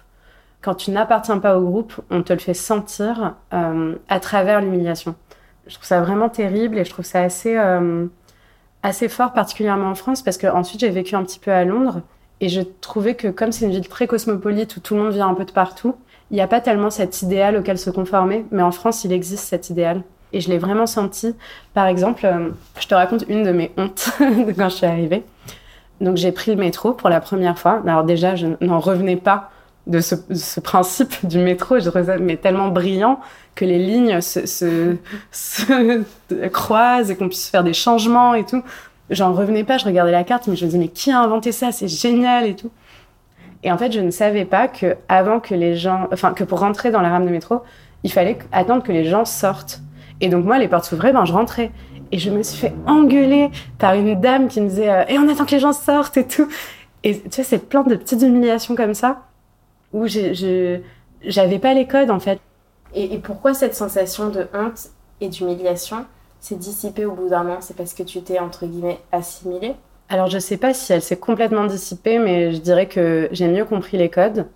Quand 0.63 0.75
tu 0.75 0.91
n'appartiens 0.91 1.39
pas 1.39 1.60
au 1.60 1.62
groupe, 1.62 1.93
on 2.10 2.24
te 2.24 2.32
le 2.32 2.39
fait 2.39 2.53
sentir 2.53 3.36
euh, 3.53 3.96
à 4.08 4.20
travers 4.22 4.62
l'humiliation. 4.62 5.13
Je 5.67 5.74
trouve 5.74 5.86
ça 5.86 6.01
vraiment 6.01 6.29
terrible 6.29 6.77
et 6.77 6.86
je 6.86 6.89
trouve 6.89 7.03
ça 7.03 7.22
assez, 7.22 7.58
euh, 7.58 8.05
assez 8.82 9.10
fort, 9.10 9.34
particulièrement 9.34 9.89
en 9.89 9.96
France, 9.96 10.22
parce 10.22 10.38
que 10.38 10.48
ensuite 10.48 10.79
j'ai 10.79 10.89
vécu 10.89 11.15
un 11.15 11.24
petit 11.24 11.39
peu 11.39 11.51
à 11.51 11.65
Londres 11.65 12.01
et 12.39 12.48
je 12.48 12.62
trouvais 12.62 13.15
que 13.15 13.27
comme 13.27 13.51
c'est 13.51 13.65
une 13.65 13.72
ville 13.72 13.89
très 13.89 14.08
cosmopolite 14.08 14.77
où 14.77 14.79
tout 14.79 14.96
le 14.96 15.01
monde 15.01 15.12
vient 15.12 15.27
un 15.27 15.34
peu 15.34 15.43
de 15.43 15.51
partout, 15.51 15.96
il 16.32 16.36
n'y 16.36 16.41
a 16.41 16.48
pas 16.48 16.62
tellement 16.62 16.89
cet 16.89 17.22
idéal 17.22 17.58
auquel 17.58 17.77
se 17.77 17.89
conformer, 17.89 18.46
mais 18.51 18.63
en 18.63 18.72
France, 18.72 19.03
il 19.03 19.12
existe 19.12 19.46
cet 19.46 19.70
idéal. 19.70 20.01
Et 20.32 20.39
je 20.39 20.50
l'ai 20.50 20.58
vraiment 20.58 20.88
senti. 20.88 21.36
Par 21.74 21.88
exemple, 21.88 22.25
euh, 22.25 22.50
je 22.79 22.88
te 22.88 22.96
raconte 22.96 23.25
une 23.27 23.43
de 23.43 23.51
mes 23.51 23.72
hontes 23.77 24.12
quand 24.20 24.70
je 24.70 24.75
suis 24.75 24.86
arrivée. 24.86 25.25
Donc 26.00 26.15
j'ai 26.15 26.32
pris 26.32 26.51
le 26.51 26.58
métro 26.58 26.93
pour 26.93 27.10
la 27.10 27.20
première 27.20 27.60
fois. 27.60 27.82
Alors 27.86 28.05
déjà, 28.05 28.36
je 28.36 28.48
n'en 28.62 28.79
revenais 28.79 29.17
pas 29.17 29.51
de 29.87 29.99
ce, 29.99 30.15
ce, 30.33 30.59
principe 30.59 31.13
du 31.25 31.39
métro. 31.39 31.79
Je 31.79 31.89
trouvais 31.89 32.05
ça 32.05 32.17
mais 32.17 32.37
tellement 32.37 32.69
brillant 32.69 33.19
que 33.55 33.65
les 33.65 33.79
lignes 33.79 34.21
se, 34.21 34.45
se, 34.45 34.95
se 35.31 36.47
croisent 36.47 37.11
et 37.11 37.15
qu'on 37.15 37.27
puisse 37.27 37.49
faire 37.49 37.63
des 37.63 37.73
changements 37.73 38.33
et 38.33 38.45
tout. 38.45 38.63
J'en 39.09 39.33
revenais 39.33 39.63
pas. 39.63 39.77
Je 39.77 39.85
regardais 39.85 40.11
la 40.11 40.23
carte, 40.23 40.47
mais 40.47 40.55
je 40.55 40.65
me 40.65 40.69
disais 40.69 40.79
mais 40.79 40.87
qui 40.87 41.11
a 41.11 41.19
inventé 41.19 41.51
ça? 41.51 41.71
C'est 41.71 41.87
génial 41.87 42.47
et 42.47 42.55
tout. 42.55 42.71
Et 43.63 43.71
en 43.71 43.77
fait, 43.77 43.91
je 43.91 43.99
ne 43.99 44.11
savais 44.11 44.45
pas 44.45 44.67
que 44.67 44.97
avant 45.07 45.39
que 45.39 45.55
les 45.55 45.75
gens, 45.75 46.07
enfin 46.11 46.33
que 46.33 46.43
pour 46.43 46.59
rentrer 46.59 46.91
dans 46.91 47.01
la 47.01 47.09
rame 47.09 47.25
de 47.25 47.31
métro, 47.31 47.61
il 48.03 48.11
fallait 48.11 48.37
attendre 48.51 48.83
que 48.83 48.91
les 48.91 49.05
gens 49.05 49.25
sortent. 49.25 49.81
Et 50.21 50.29
donc 50.29 50.45
moi, 50.45 50.59
les 50.59 50.67
portes 50.67 50.85
s'ouvraient, 50.85 51.13
ben 51.13 51.25
je 51.25 51.33
rentrais. 51.33 51.71
Et 52.11 52.19
je 52.19 52.29
me 52.29 52.43
suis 52.43 52.57
fait 52.57 52.73
engueuler 52.85 53.49
par 53.79 53.93
une 53.93 54.19
dame 54.19 54.47
qui 54.47 54.61
me 54.61 54.69
disait 54.69 54.89
euh, 54.89 55.03
"Et 55.07 55.17
on 55.17 55.27
attend 55.29 55.45
que 55.45 55.51
les 55.51 55.59
gens 55.59 55.73
sortent 55.73 56.17
et 56.17 56.27
tout." 56.27 56.47
Et 57.03 57.19
tu 57.19 57.29
vois, 57.35 57.43
c'est 57.43 57.69
plein 57.69 57.83
de 57.83 57.96
petites 57.96 58.22
humiliations 58.22 58.75
comme 58.75 58.93
ça 58.93 59.24
où 59.94 60.06
j'avais 60.08 61.60
pas 61.60 61.74
les 61.74 61.88
codes 61.88 62.12
en 62.12 62.20
fait. 62.20 62.40
Et, 62.96 63.18
pourquoi 63.18 63.53
cette 63.53 63.75
sensation 63.75 64.29
de 64.29 64.48
honte 64.53 64.90
et 65.22 65.29
d'humiliation 65.29 66.06
s'est 66.40 66.56
dissipée 66.56 67.06
au 67.06 67.14
bout 67.14 67.29
d'un 67.29 67.48
an 67.48 67.58
C'est 67.62 67.75
parce 67.75 67.94
que 67.94 68.03
tu 68.03 68.22
t'es 68.22 68.40
entre 68.40 68.66
guillemets 68.66 69.00
assimilée? 69.12 69.75
Alors 70.10 70.27
je 70.29 70.38
sais 70.38 70.58
pas 70.58 70.74
si 70.74 70.94
elle 70.94 71.01
s'est 71.01 71.18
complètement 71.18 71.66
dissipée, 71.66 72.20
mais 72.20 72.51
je 72.51 72.58
dirais 72.58 72.88
que 72.88 73.29
j'ai 73.32 73.48
mieux 73.48 73.66
compris 73.66 73.98
les 73.98 74.10
codes 74.10 74.48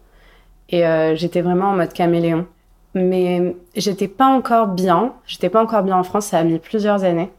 et 0.70 0.86
euh, 0.86 1.16
j'étais 1.16 1.42
vraiment 1.42 1.70
en 1.70 1.76
mode 1.76 1.94
caméléon. 1.94 2.46
Mais 2.94 3.56
j'étais 3.76 4.08
pas 4.08 4.28
encore 4.28 4.68
bien, 4.68 5.14
j'étais 5.26 5.50
pas 5.50 5.62
encore 5.62 5.84
bien 5.84 5.98
en 5.98 6.04
France, 6.04 6.28
ça 6.28 6.40
a 6.40 6.44
mis 6.44 6.60
plusieurs 6.60 7.04
années 7.04 7.32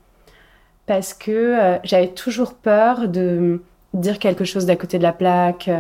parce 0.87 1.15
que 1.15 1.31
euh, 1.31 1.79
j'avais 1.85 2.09
toujours 2.09 2.55
peur 2.55 3.09
de 3.09 3.63
dire 3.95 4.19
quelque 4.19 4.45
chose 4.45 4.67
d'à 4.67 4.75
côté 4.75 4.99
de 4.99 5.03
la 5.03 5.13
plaque, 5.13 5.71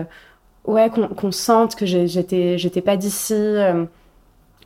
ouais 0.68 0.90
qu'on 0.90 1.32
sente 1.32 1.74
que 1.74 1.86
j'étais 1.86 2.82
pas 2.84 2.96
d'ici, 2.96 3.34
euh, 3.34 3.84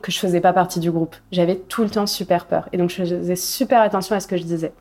que 0.02 0.10
je 0.10 0.18
faisais 0.18 0.40
pas 0.40 0.52
partie 0.52 0.80
du 0.80 0.90
groupe. 0.90 1.14
J'avais 1.30 1.56
tout 1.56 1.84
le 1.84 1.90
temps 1.90 2.06
super 2.06 2.46
peur 2.46 2.68
et 2.72 2.76
donc 2.76 2.90
je 2.90 2.96
faisais 3.04 3.36
super 3.36 3.80
attention 3.80 4.16
à 4.16 4.20
ce 4.20 4.26
que 4.26 4.36
je 4.36 4.42
disais. 4.42 4.72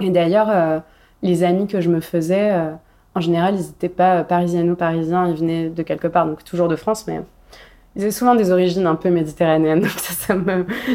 Et 0.00 0.10
d'ailleurs 0.10 0.48
euh, 0.48 0.78
les 1.22 1.42
amis 1.42 1.66
que 1.66 1.80
je 1.80 1.90
me 1.90 2.00
faisais, 2.00 2.52
euh, 2.52 2.70
en 3.16 3.20
général, 3.20 3.56
ils 3.56 3.66
n'étaient 3.66 3.88
pas 3.88 4.22
parisiano-parisiens, 4.22 5.26
ils 5.26 5.36
venaient 5.36 5.68
de 5.68 5.82
quelque 5.82 6.06
part, 6.06 6.26
donc 6.26 6.44
toujours 6.44 6.68
de 6.68 6.76
France, 6.76 7.06
mais 7.08 7.20
ils 7.96 8.02
avaient 8.02 8.12
souvent 8.12 8.36
des 8.36 8.52
origines 8.52 8.86
un 8.86 8.94
peu 8.94 9.10
méditerranéennes, 9.10 9.80
donc 9.82 9.90
ça, 9.90 10.34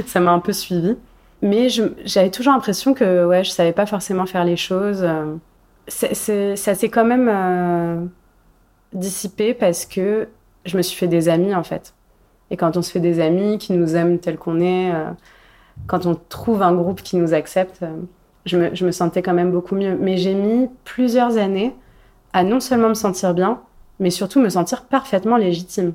ça 0.07 0.19
m'a 0.21 0.31
un 0.31 0.39
peu 0.39 0.53
suivi. 0.53 0.95
Mais 1.41 1.67
j'avais 2.05 2.29
toujours 2.29 2.53
l'impression 2.53 2.93
que 2.93 3.25
ouais, 3.25 3.43
je 3.43 3.49
savais 3.49 3.73
pas 3.73 3.85
forcément 3.85 4.25
faire 4.25 4.45
les 4.45 4.55
choses. 4.55 5.05
Ça 5.89 6.15
s'est 6.15 6.89
quand 6.89 7.03
même 7.03 8.09
euh, 8.93 8.99
dissipé 8.99 9.53
parce 9.53 9.85
que 9.85 10.27
je 10.65 10.77
me 10.77 10.81
suis 10.81 10.97
fait 10.97 11.07
des 11.07 11.29
amis 11.29 11.55
en 11.55 11.63
fait. 11.63 11.93
Et 12.51 12.57
quand 12.57 12.77
on 12.77 12.81
se 12.81 12.91
fait 12.91 12.99
des 12.99 13.19
amis 13.19 13.57
qui 13.57 13.73
nous 13.73 13.95
aiment 13.95 14.19
tel 14.19 14.37
qu'on 14.37 14.59
est, 14.59 14.93
euh, 14.93 15.09
quand 15.87 16.05
on 16.05 16.15
trouve 16.29 16.61
un 16.61 16.73
groupe 16.73 17.01
qui 17.01 17.17
nous 17.17 17.33
accepte, 17.33 17.81
euh, 17.83 17.95
je 18.45 18.57
me, 18.57 18.75
je 18.75 18.85
me 18.85 18.91
sentais 18.91 19.21
quand 19.21 19.33
même 19.33 19.51
beaucoup 19.51 19.75
mieux. 19.75 19.97
Mais 19.99 20.17
j'ai 20.17 20.35
mis 20.35 20.69
plusieurs 20.83 21.37
années 21.37 21.75
à 22.33 22.43
non 22.43 22.59
seulement 22.59 22.89
me 22.89 22.93
sentir 22.93 23.33
bien, 23.33 23.61
mais 23.99 24.09
surtout 24.09 24.39
me 24.39 24.49
sentir 24.49 24.85
parfaitement 24.85 25.37
légitime. 25.37 25.93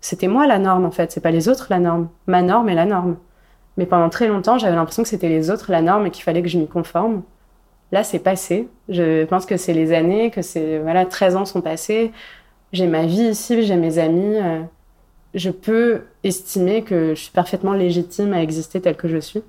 C'était 0.00 0.28
moi 0.28 0.46
la 0.46 0.58
norme 0.58 0.84
en 0.84 0.90
fait, 0.90 1.12
c'est 1.12 1.20
pas 1.20 1.30
les 1.30 1.48
autres 1.48 1.66
la 1.70 1.78
norme. 1.78 2.08
Ma 2.26 2.42
norme 2.42 2.68
est 2.68 2.74
la 2.74 2.84
norme. 2.84 3.16
Mais 3.76 3.86
pendant 3.86 4.08
très 4.08 4.28
longtemps, 4.28 4.58
j'avais 4.58 4.76
l'impression 4.76 5.02
que 5.02 5.08
c'était 5.08 5.28
les 5.28 5.50
autres 5.50 5.72
la 5.72 5.82
norme 5.82 6.06
et 6.06 6.10
qu'il 6.10 6.22
fallait 6.22 6.42
que 6.42 6.48
je 6.48 6.58
m'y 6.58 6.68
conforme. 6.68 7.22
Là, 7.92 8.04
c'est 8.04 8.18
passé. 8.18 8.68
Je 8.88 9.24
pense 9.24 9.46
que 9.46 9.56
c'est 9.56 9.72
les 9.72 9.92
années, 9.92 10.30
que 10.30 10.42
c'est 10.42 10.78
voilà, 10.78 11.06
13 11.06 11.36
ans 11.36 11.44
sont 11.44 11.60
passés. 11.60 12.12
J'ai 12.72 12.86
ma 12.86 13.06
vie 13.06 13.28
ici, 13.28 13.62
j'ai 13.62 13.76
mes 13.76 13.98
amis. 13.98 14.36
Euh, 14.36 14.60
je 15.34 15.50
peux 15.50 16.02
estimer 16.22 16.82
que 16.82 17.14
je 17.14 17.20
suis 17.20 17.32
parfaitement 17.32 17.72
légitime 17.72 18.32
à 18.32 18.42
exister 18.42 18.80
telle 18.80 18.96
que 18.96 19.08
je 19.08 19.18
suis. 19.18 19.42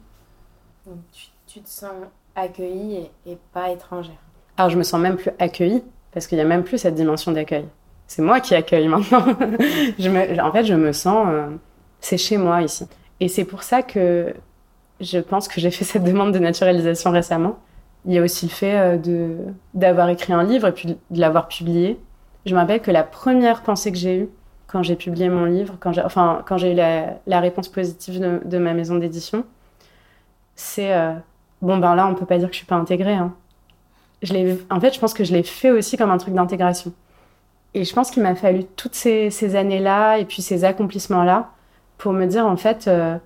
tu, 1.11 1.27
tu 1.47 1.61
te 1.61 1.69
sens 1.69 1.91
accueillie 2.35 3.09
et, 3.25 3.31
et, 3.31 3.37
pas 3.53 3.69
étrangère. 3.69 4.15
Alors 4.57 4.69
je 4.69 4.77
me 4.77 4.83
sens 4.83 4.99
même 4.99 5.15
plus 5.15 5.31
accueillie 5.39 5.83
parce 6.11 6.27
qu'il 6.27 6.37
y 6.37 6.41
a 6.41 6.45
même 6.45 6.63
plus 6.63 6.77
cette 6.77 6.95
dimension 6.95 7.31
d'accueil. 7.31 7.65
C'est 8.07 8.21
moi 8.21 8.39
qui 8.39 8.55
accueille 8.55 8.87
maintenant. 8.87 9.25
je 9.99 10.09
me, 10.09 10.41
en 10.41 10.51
fait, 10.51 10.65
je 10.65 10.73
me 10.73 10.91
sens, 10.91 11.27
euh, 11.29 11.47
c'est 11.99 12.17
chez 12.17 12.37
moi 12.37 12.61
ici. 12.61 12.87
Et 13.19 13.27
c'est 13.27 13.45
pour 13.45 13.63
ça 13.63 13.81
que 13.81 14.33
je 14.99 15.19
pense 15.19 15.47
que 15.47 15.59
j'ai 15.59 15.71
fait 15.71 15.85
cette 15.85 16.03
demande 16.03 16.33
de 16.33 16.39
naturalisation 16.39 17.11
récemment. 17.11 17.57
Il 18.05 18.13
y 18.13 18.19
a 18.19 18.21
aussi 18.21 18.45
le 18.45 18.51
fait 18.51 18.77
euh, 18.77 18.97
de 18.97 19.37
d'avoir 19.73 20.09
écrit 20.09 20.33
un 20.33 20.43
livre 20.43 20.67
et 20.67 20.71
puis 20.71 20.97
de 21.09 21.19
l'avoir 21.19 21.47
publié. 21.47 21.99
Je 22.45 22.53
me 22.53 22.59
rappelle 22.59 22.81
que 22.81 22.91
la 22.91 23.03
première 23.03 23.63
pensée 23.63 23.91
que 23.91 23.97
j'ai 23.97 24.19
eue 24.19 24.29
quand 24.67 24.83
j'ai 24.83 24.95
publié 24.95 25.29
mon 25.29 25.45
livre, 25.45 25.75
quand 25.79 25.93
j'ai, 25.93 26.01
enfin 26.01 26.43
quand 26.45 26.57
j'ai 26.57 26.73
eu 26.73 26.75
la, 26.75 27.39
réponse 27.39 27.67
positive 27.69 28.41
de, 28.45 28.57
ma 28.57 28.73
maison 28.73 28.95
d'édition, 28.95 29.45
c'est 30.55 30.93
euh, 30.93 31.13
bon 31.61 31.77
ben 31.77 31.95
là 31.95 32.07
on 32.07 32.15
peut 32.15 32.25
pas 32.25 32.37
dire 32.37 32.47
que 32.47 32.53
je 32.53 32.59
suis 32.59 32.67
pas 32.67 32.75
intégrée. 32.75 33.13
Hein. 33.13 33.33
Je 34.21 34.33
l'ai, 34.33 34.57
en 34.69 34.79
fait, 34.79 34.93
je 34.93 34.99
pense 34.99 35.13
que 35.13 35.23
je 35.23 35.33
l'ai 35.33 35.43
fait 35.43 35.71
aussi 35.71 35.97
comme 35.97 36.11
un 36.11 36.17
truc 36.17 36.33
d'intégration. 36.33 36.93
Et 37.73 37.83
je 37.83 37.93
pense 37.93 38.11
qu'il 38.11 38.23
m'a 38.23 38.35
fallu 38.35 38.63
toutes 38.63 38.95
ces, 38.95 39.29
ces 39.29 39.55
années-là 39.55 40.17
et 40.17 40.25
puis 40.25 40.41
ces 40.41 40.63
accomplissements-là 40.63 41.51
pour 41.97 42.13
me 42.13 42.25
dire 42.25 42.45
en 42.45 42.57
fait, 42.57 42.87
euh, 42.87 43.17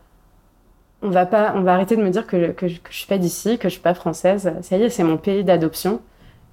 on 1.01 1.09
va 1.09 1.25
pas, 1.25 1.53
on 1.55 1.61
va 1.61 1.73
arrêter 1.73 1.95
de 1.95 2.03
me 2.03 2.09
dire 2.09 2.27
que, 2.27 2.51
que, 2.51 2.65
que 2.65 2.91
je 2.91 2.97
suis 2.97 3.07
pas 3.07 3.17
d'ici, 3.17 3.57
que 3.57 3.69
je 3.69 3.73
suis 3.73 3.81
pas 3.81 3.93
française. 3.93 4.53
Ça 4.61 4.77
y 4.77 4.83
est, 4.83 4.89
c'est 4.89 5.03
mon 5.03 5.17
pays 5.17 5.43
d'adoption. 5.43 6.01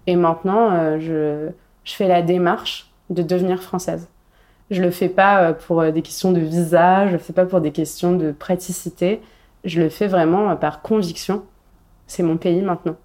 Et 0.07 0.17
maintenant, 0.17 0.71
euh, 0.71 0.99
je, 1.01 1.51
je 1.85 1.95
fais 1.95 2.09
la 2.09 2.23
démarche 2.23 2.91
de 3.11 3.23
devenir 3.23 3.63
française. 3.63 4.09
Je 4.71 4.83
le 4.83 4.91
fais 4.91 5.09
pas 5.09 5.43
euh, 5.43 5.53
pour 5.53 5.83
des 5.93 6.03
questions 6.03 6.33
de 6.33 6.41
visa, 6.41 7.07
je 7.09 7.13
le 7.13 7.19
fais 7.19 7.33
pas 7.33 7.47
pour 7.47 7.61
des 7.61 7.73
questions 7.73 8.17
de 8.17 8.33
praticité. 8.33 9.21
Je 9.65 9.81
le 9.81 9.89
fais 9.89 10.07
vraiment 10.07 10.55
par 10.57 10.83
conviction 10.83 11.43
c'est 12.07 12.23
mon 12.23 12.37
pays 12.37 12.63
maintenant. 12.63 12.97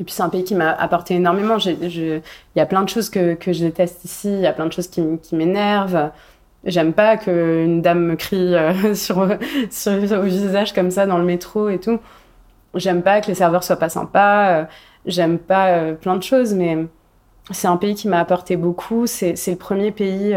Et 0.00 0.04
puis 0.04 0.12
c'est 0.12 0.22
un 0.22 0.28
pays 0.28 0.44
qui 0.44 0.54
m'a 0.54 0.70
apporté 0.70 1.14
énormément. 1.14 1.58
Il 1.58 2.22
y 2.56 2.60
a 2.60 2.66
plein 2.66 2.82
de 2.82 2.88
choses 2.88 3.10
que, 3.10 3.34
que 3.34 3.52
je 3.52 3.64
déteste 3.64 4.04
ici, 4.04 4.32
il 4.32 4.40
y 4.40 4.46
a 4.46 4.52
plein 4.52 4.66
de 4.66 4.72
choses 4.72 4.88
qui, 4.88 5.02
qui 5.22 5.34
m'énervent. 5.34 6.10
J'aime 6.64 6.92
pas 6.92 7.16
qu'une 7.16 7.82
dame 7.82 8.04
me 8.04 8.16
crie 8.16 8.54
sur, 8.94 9.28
sur, 9.70 9.92
au 9.92 10.22
visage 10.22 10.72
comme 10.72 10.90
ça 10.90 11.06
dans 11.06 11.18
le 11.18 11.24
métro 11.24 11.68
et 11.68 11.78
tout. 11.78 11.98
J'aime 12.74 13.02
pas 13.02 13.20
que 13.20 13.28
les 13.28 13.34
serveurs 13.34 13.64
soient 13.64 13.76
pas 13.76 13.88
sympas. 13.88 14.66
J'aime 15.06 15.38
pas 15.38 15.92
plein 15.92 16.16
de 16.16 16.22
choses, 16.22 16.54
mais 16.54 16.76
c'est 17.50 17.68
un 17.68 17.76
pays 17.76 17.94
qui 17.94 18.08
m'a 18.08 18.20
apporté 18.20 18.56
beaucoup. 18.56 19.06
C'est 19.06 19.34
le 19.46 19.56
premier 19.56 19.90
pays 19.90 20.36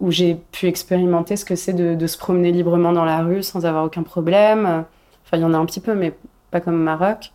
où 0.00 0.10
j'ai 0.10 0.36
pu 0.52 0.66
expérimenter 0.66 1.36
ce 1.36 1.44
que 1.44 1.56
c'est 1.56 1.72
de, 1.72 1.94
de, 1.94 2.06
se 2.06 2.18
promener 2.18 2.52
librement 2.52 2.92
dans 2.92 3.04
la 3.04 3.22
rue 3.22 3.42
sans 3.42 3.66
avoir 3.66 3.84
aucun 3.84 4.02
problème. 4.02 4.84
Enfin, 5.24 5.36
il 5.36 5.40
y 5.40 5.44
en 5.44 5.54
a 5.54 5.58
un 5.58 5.66
petit 5.66 5.80
peu, 5.80 5.94
mais 5.94 6.14
pas 6.50 6.60
comme 6.60 6.74
au 6.74 6.84
Maroc. 6.84 7.32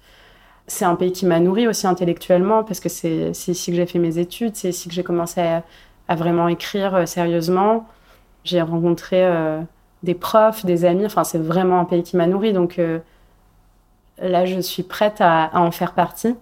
C'est 0.67 0.85
un 0.85 0.95
pays 0.95 1.11
qui 1.11 1.25
m'a 1.27 1.39
nourri 1.39 1.67
aussi 1.67 1.85
intellectuellement 1.85 2.63
parce 2.63 2.79
que 2.79 2.89
c'est 2.89 3.29
ici 3.29 3.71
que 3.71 3.77
j'ai 3.77 3.85
fait 3.85 3.99
mes 3.99 4.17
études, 4.17 4.55
c'est 4.55 4.69
ici 4.69 4.89
que 4.89 4.95
j'ai 4.95 5.03
commencé 5.03 5.39
à, 5.39 5.63
à, 6.07 6.15
vraiment 6.15 6.47
écrire 6.47 6.95
euh, 6.95 7.05
sérieusement. 7.05 7.87
J'ai 8.43 8.61
rencontré 8.61 9.25
euh, 9.25 9.61
des 10.03 10.15
profs, 10.15 10.65
des 10.65 10.85
amis. 10.85 11.05
Enfin, 11.05 11.23
c'est 11.23 11.39
vraiment 11.39 11.79
un 11.79 11.85
pays 11.85 12.03
qui 12.03 12.17
m'a 12.17 12.27
nourri. 12.27 12.53
Donc 12.53 12.79
euh, 12.79 12.99
là, 14.19 14.45
je 14.45 14.59
suis 14.59 14.83
prête 14.83 15.17
à, 15.19 15.49
en 15.53 15.71
faire 15.71 15.93
partie 15.93 16.35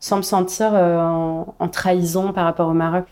sans 0.00 0.16
me 0.16 0.22
sentir 0.22 0.72
en, 0.74 1.68
trahison 1.70 2.32
par 2.32 2.44
rapport 2.44 2.68
au 2.68 2.72
Maroc 2.72 3.04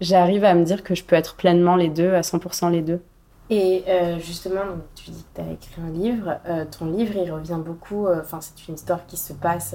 j'arrive 0.00 0.44
à 0.44 0.54
me 0.54 0.64
dire 0.64 0.84
que 0.84 0.94
je 0.94 1.02
peux 1.02 1.16
être 1.16 1.34
pleinement 1.34 1.74
les 1.74 1.88
deux, 1.88 2.14
à 2.14 2.20
100% 2.20 2.70
les 2.70 2.82
deux. 2.82 3.02
Et 3.50 3.82
justement, 4.20 4.60
tu 4.94 5.10
dis 5.10 5.24
que 5.24 5.40
tu 5.42 5.46
as 5.46 5.52
écrit 5.52 5.82
un 5.82 5.90
livre. 5.90 6.38
Ton 6.70 6.86
livre, 6.86 7.14
il 7.16 7.30
revient 7.32 7.58
beaucoup. 7.62 8.06
Enfin, 8.08 8.38
c'est 8.40 8.68
une 8.68 8.76
histoire 8.76 9.04
qui 9.06 9.16
se 9.16 9.32
passe 9.32 9.74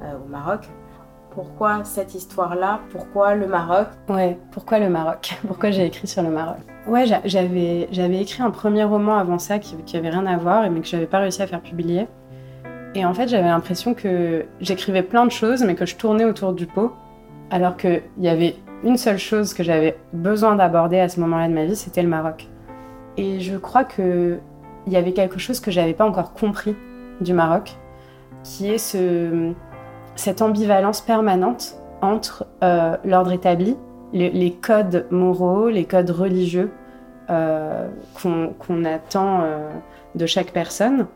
au 0.00 0.28
Maroc. 0.28 0.68
Pourquoi 1.34 1.82
cette 1.84 2.14
histoire-là? 2.14 2.80
Pourquoi 2.90 3.34
le 3.34 3.46
Maroc? 3.46 3.88
Ouais, 4.08 4.38
pourquoi 4.50 4.78
le 4.78 4.90
Maroc? 4.90 5.34
Pourquoi 5.46 5.70
j'ai 5.70 5.86
écrit 5.86 6.06
sur 6.06 6.22
le 6.22 6.28
Maroc? 6.28 6.58
Ouais, 6.86 7.06
j'avais, 7.24 7.88
j'avais 7.90 8.20
écrit 8.20 8.42
un 8.42 8.50
premier 8.50 8.84
roman 8.84 9.16
avant 9.16 9.38
ça 9.38 9.58
qui, 9.58 9.76
qui 9.84 9.96
avait 9.96 10.10
rien 10.10 10.26
à 10.26 10.36
voir, 10.36 10.68
mais 10.70 10.80
que 10.80 10.86
j'avais 10.86 11.06
pas 11.06 11.20
réussi 11.20 11.40
à 11.40 11.46
faire 11.46 11.62
publier. 11.62 12.06
Et 12.94 13.06
en 13.06 13.14
fait, 13.14 13.28
j'avais 13.28 13.48
l'impression 13.48 13.94
que 13.94 14.44
j'écrivais 14.60 15.02
plein 15.02 15.24
de 15.24 15.30
choses, 15.30 15.62
mais 15.64 15.74
que 15.74 15.86
je 15.86 15.96
tournais 15.96 16.26
autour 16.26 16.52
du 16.52 16.66
pot, 16.66 16.92
alors 17.50 17.78
qu'il 17.78 18.02
y 18.18 18.28
avait 18.28 18.56
une 18.84 18.98
seule 18.98 19.18
chose 19.18 19.54
que 19.54 19.62
j'avais 19.62 19.96
besoin 20.12 20.56
d'aborder 20.56 20.98
à 20.98 21.08
ce 21.08 21.18
moment-là 21.20 21.48
de 21.48 21.54
ma 21.54 21.64
vie, 21.64 21.76
c'était 21.76 22.02
le 22.02 22.08
Maroc. 22.08 22.48
Et 23.16 23.40
je 23.40 23.56
crois 23.56 23.84
qu'il 23.84 24.40
y 24.86 24.96
avait 24.96 25.12
quelque 25.12 25.38
chose 25.38 25.60
que 25.60 25.70
j'avais 25.70 25.94
pas 25.94 26.04
encore 26.04 26.34
compris 26.34 26.76
du 27.22 27.32
Maroc, 27.32 27.76
qui 28.42 28.70
est 28.70 28.78
ce, 28.78 29.52
cette 30.16 30.42
ambivalence 30.42 31.00
permanente 31.00 31.76
entre 32.00 32.46
euh, 32.62 32.96
l'ordre 33.04 33.32
établi, 33.32 33.76
les, 34.12 34.52
codes 34.52 35.06
moraux, 35.10 35.68
les 35.68 35.84
codes 35.84 36.10
religieux 36.10 36.70
euh, 37.30 37.88
qu'on 38.20 38.84
attend 38.84 39.42
euh, 39.42 39.70
de 40.14 40.26
chaque 40.26 40.52
personne. 40.52 41.06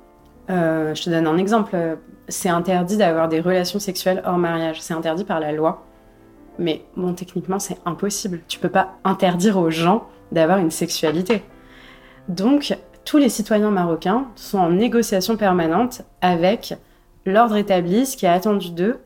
je 0.48 1.02
te 1.04 1.10
donne 1.10 1.26
un 1.26 1.36
exemple. 1.36 1.76
C'est 2.28 2.48
interdit 2.48 2.96
d'avoir 2.96 3.28
des 3.28 3.40
relations 3.40 3.78
sexuelles 3.78 4.22
hors 4.24 4.38
mariage. 4.38 4.80
C'est 4.80 4.94
interdit 4.94 5.24
par 5.24 5.40
la 5.40 5.52
loi. 5.52 5.84
Mais 6.58 6.84
bon, 6.96 7.12
techniquement, 7.12 7.58
c'est 7.58 7.78
impossible. 7.84 8.40
Tu 8.48 8.58
peux 8.58 8.70
pas 8.70 8.94
interdire 9.04 9.58
aux 9.58 9.70
gens 9.70 10.06
d'avoir 10.32 10.58
une 10.58 10.70
sexualité. 10.70 11.42
Donc, 12.28 12.76
tous 13.04 13.18
les 13.18 13.28
citoyens 13.28 13.70
marocains 13.70 14.26
sont 14.34 14.58
en 14.58 14.70
négociation 14.70 15.36
permanente 15.36 16.02
avec 16.22 16.74
l'ordre 17.26 17.56
établi, 17.56 18.06
ce 18.06 18.16
qui 18.16 18.26
est 18.26 18.30
attendu 18.30 18.70
d'eux, 18.70 18.98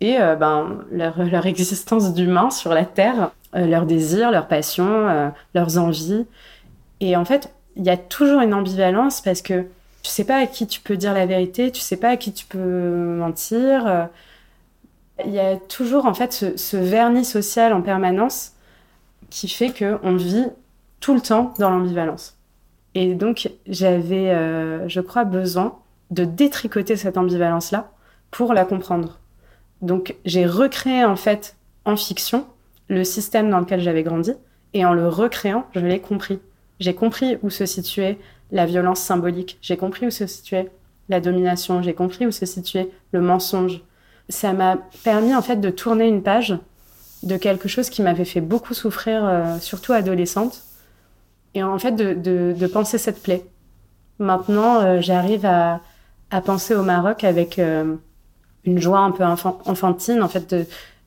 et 0.00 0.20
euh, 0.20 0.36
ben, 0.36 0.84
leur, 0.90 1.20
existence 1.46 2.12
d'humain 2.14 2.50
sur 2.50 2.74
la 2.74 2.84
Terre, 2.84 3.30
euh, 3.54 3.66
leurs 3.66 3.86
désirs, 3.86 4.30
leurs 4.30 4.48
passions, 4.48 5.08
euh, 5.08 5.28
leurs 5.54 5.78
envies. 5.78 6.26
Et 7.00 7.16
en 7.16 7.24
fait, 7.24 7.52
il 7.76 7.84
y 7.84 7.90
a 7.90 7.96
toujours 7.96 8.40
une 8.40 8.54
ambivalence 8.54 9.20
parce 9.20 9.42
que 9.42 9.66
tu 10.02 10.10
sais 10.10 10.24
pas 10.24 10.36
à 10.36 10.46
qui 10.46 10.66
tu 10.66 10.80
peux 10.80 10.96
dire 10.96 11.14
la 11.14 11.26
vérité, 11.26 11.70
tu 11.70 11.80
sais 11.80 11.96
pas 11.96 12.10
à 12.10 12.16
qui 12.16 12.32
tu 12.32 12.46
peux 12.46 13.16
mentir. 13.18 14.08
Il 15.24 15.30
y 15.30 15.38
a 15.38 15.56
toujours 15.56 16.06
en 16.06 16.14
fait 16.14 16.32
ce, 16.32 16.76
vernis 16.76 17.24
social 17.24 17.74
en 17.74 17.82
permanence 17.82 18.52
qui 19.28 19.46
fait 19.46 19.70
qu'on 19.70 20.16
vit 20.16 20.46
tout 21.00 21.14
le 21.14 21.20
temps 21.20 21.52
dans 21.58 21.68
l'ambivalence. 21.68 22.36
Et 22.94 23.14
donc 23.14 23.50
j'avais, 23.66 24.34
je 24.88 25.00
crois, 25.00 25.24
besoin 25.24 25.79
de 26.10 26.24
détricoter 26.24 26.96
cette 26.96 27.16
ambivalence-là 27.16 27.92
pour 28.30 28.52
la 28.52 28.64
comprendre. 28.64 29.18
Donc 29.82 30.16
j'ai 30.24 30.46
recréé 30.46 31.04
en 31.04 31.16
fait 31.16 31.56
en 31.84 31.96
fiction 31.96 32.46
le 32.88 33.04
système 33.04 33.50
dans 33.50 33.60
lequel 33.60 33.80
j'avais 33.80 34.02
grandi 34.02 34.32
et 34.74 34.84
en 34.84 34.92
le 34.92 35.08
recréant, 35.08 35.66
je 35.74 35.80
l'ai 35.80 36.00
compris. 36.00 36.40
J'ai 36.80 36.94
compris 36.94 37.38
où 37.42 37.50
se 37.50 37.66
situait 37.66 38.18
la 38.50 38.66
violence 38.66 39.00
symbolique, 39.00 39.58
j'ai 39.62 39.76
compris 39.76 40.06
où 40.06 40.10
se 40.10 40.26
situait 40.26 40.70
la 41.08 41.20
domination, 41.20 41.82
j'ai 41.82 41.94
compris 41.94 42.26
où 42.26 42.32
se 42.32 42.46
situait 42.46 42.90
le 43.12 43.20
mensonge, 43.20 43.82
ça 44.28 44.52
m'a 44.52 44.78
permis 45.04 45.34
en 45.34 45.42
fait 45.42 45.56
de 45.56 45.70
tourner 45.70 46.06
une 46.06 46.22
page 46.22 46.56
de 47.22 47.36
quelque 47.36 47.68
chose 47.68 47.90
qui 47.90 48.02
m'avait 48.02 48.24
fait 48.24 48.40
beaucoup 48.40 48.74
souffrir, 48.74 49.24
euh, 49.24 49.58
surtout 49.58 49.92
adolescente, 49.92 50.62
et 51.54 51.62
en 51.62 51.78
fait 51.78 51.92
de, 51.92 52.14
de, 52.52 52.66
penser 52.66 52.96
cette 52.96 53.22
plaie. 53.22 53.44
Maintenant, 54.18 54.80
euh, 54.80 55.00
j'arrive 55.00 55.44
à, 55.44 55.80
à, 56.30 56.40
penser 56.40 56.74
au 56.74 56.82
Maroc 56.82 57.24
avec 57.24 57.58
euh, 57.58 57.96
une 58.64 58.78
joie 58.78 59.00
un 59.00 59.10
peu 59.10 59.24
enfantine. 59.24 60.22
En 60.22 60.28
fait, 60.28 60.54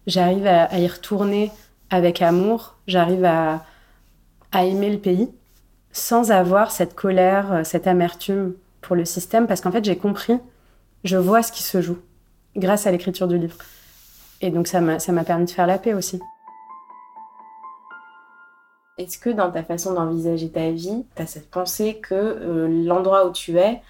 j'arrive 0.08 0.48
à, 0.48 0.78
y 0.78 0.88
retourner 0.88 1.52
avec 1.90 2.22
amour. 2.22 2.76
J'arrive 2.88 3.26
à, 3.26 3.64
à 4.52 4.66
aimer 4.66 4.90
le 4.90 5.00
pays 5.00 5.30
sans 5.92 6.32
avoir 6.32 6.72
cette 6.72 6.96
colère, 6.96 7.62
cette 7.64 7.86
amertume 7.86 8.54
pour 8.82 8.96
le 8.96 9.06
système, 9.06 9.48
parce 9.48 9.62
qu'en 9.62 9.72
fait, 9.72 9.86
j'ai 9.86 9.96
compris, 9.96 10.40
je 11.04 11.18
vois 11.18 11.44
ce 11.44 11.52
qui 11.52 11.64
se 11.64 11.82
joue 11.82 12.00
grâce 12.56 12.88
à 12.88 12.92
l'écriture 12.92 13.28
du 13.28 13.38
livre. 13.38 13.58
Et 14.42 14.50
donc 14.50 14.68
ça 14.68 14.82
m'a 14.82 15.24
permis 15.24 15.46
de 15.46 15.52
faire 15.52 15.68
la 15.68 15.78
paix 15.78 15.94
aussi. 15.94 16.20
Est-ce 18.98 19.18
que 19.18 19.30
dans 19.30 19.50
ta 19.50 19.64
façon 19.64 19.94
d'envisager 19.94 20.52
ta 20.52 20.70
vie, 20.70 21.06
tu 21.16 21.22
as 21.22 21.26
cette 21.26 21.50
pensée 21.50 22.00
que 22.00 22.14
euh, 22.14 22.68
l'endroit 22.86 23.28
où 23.28 23.32
tu 23.32 23.58
es 23.58 23.82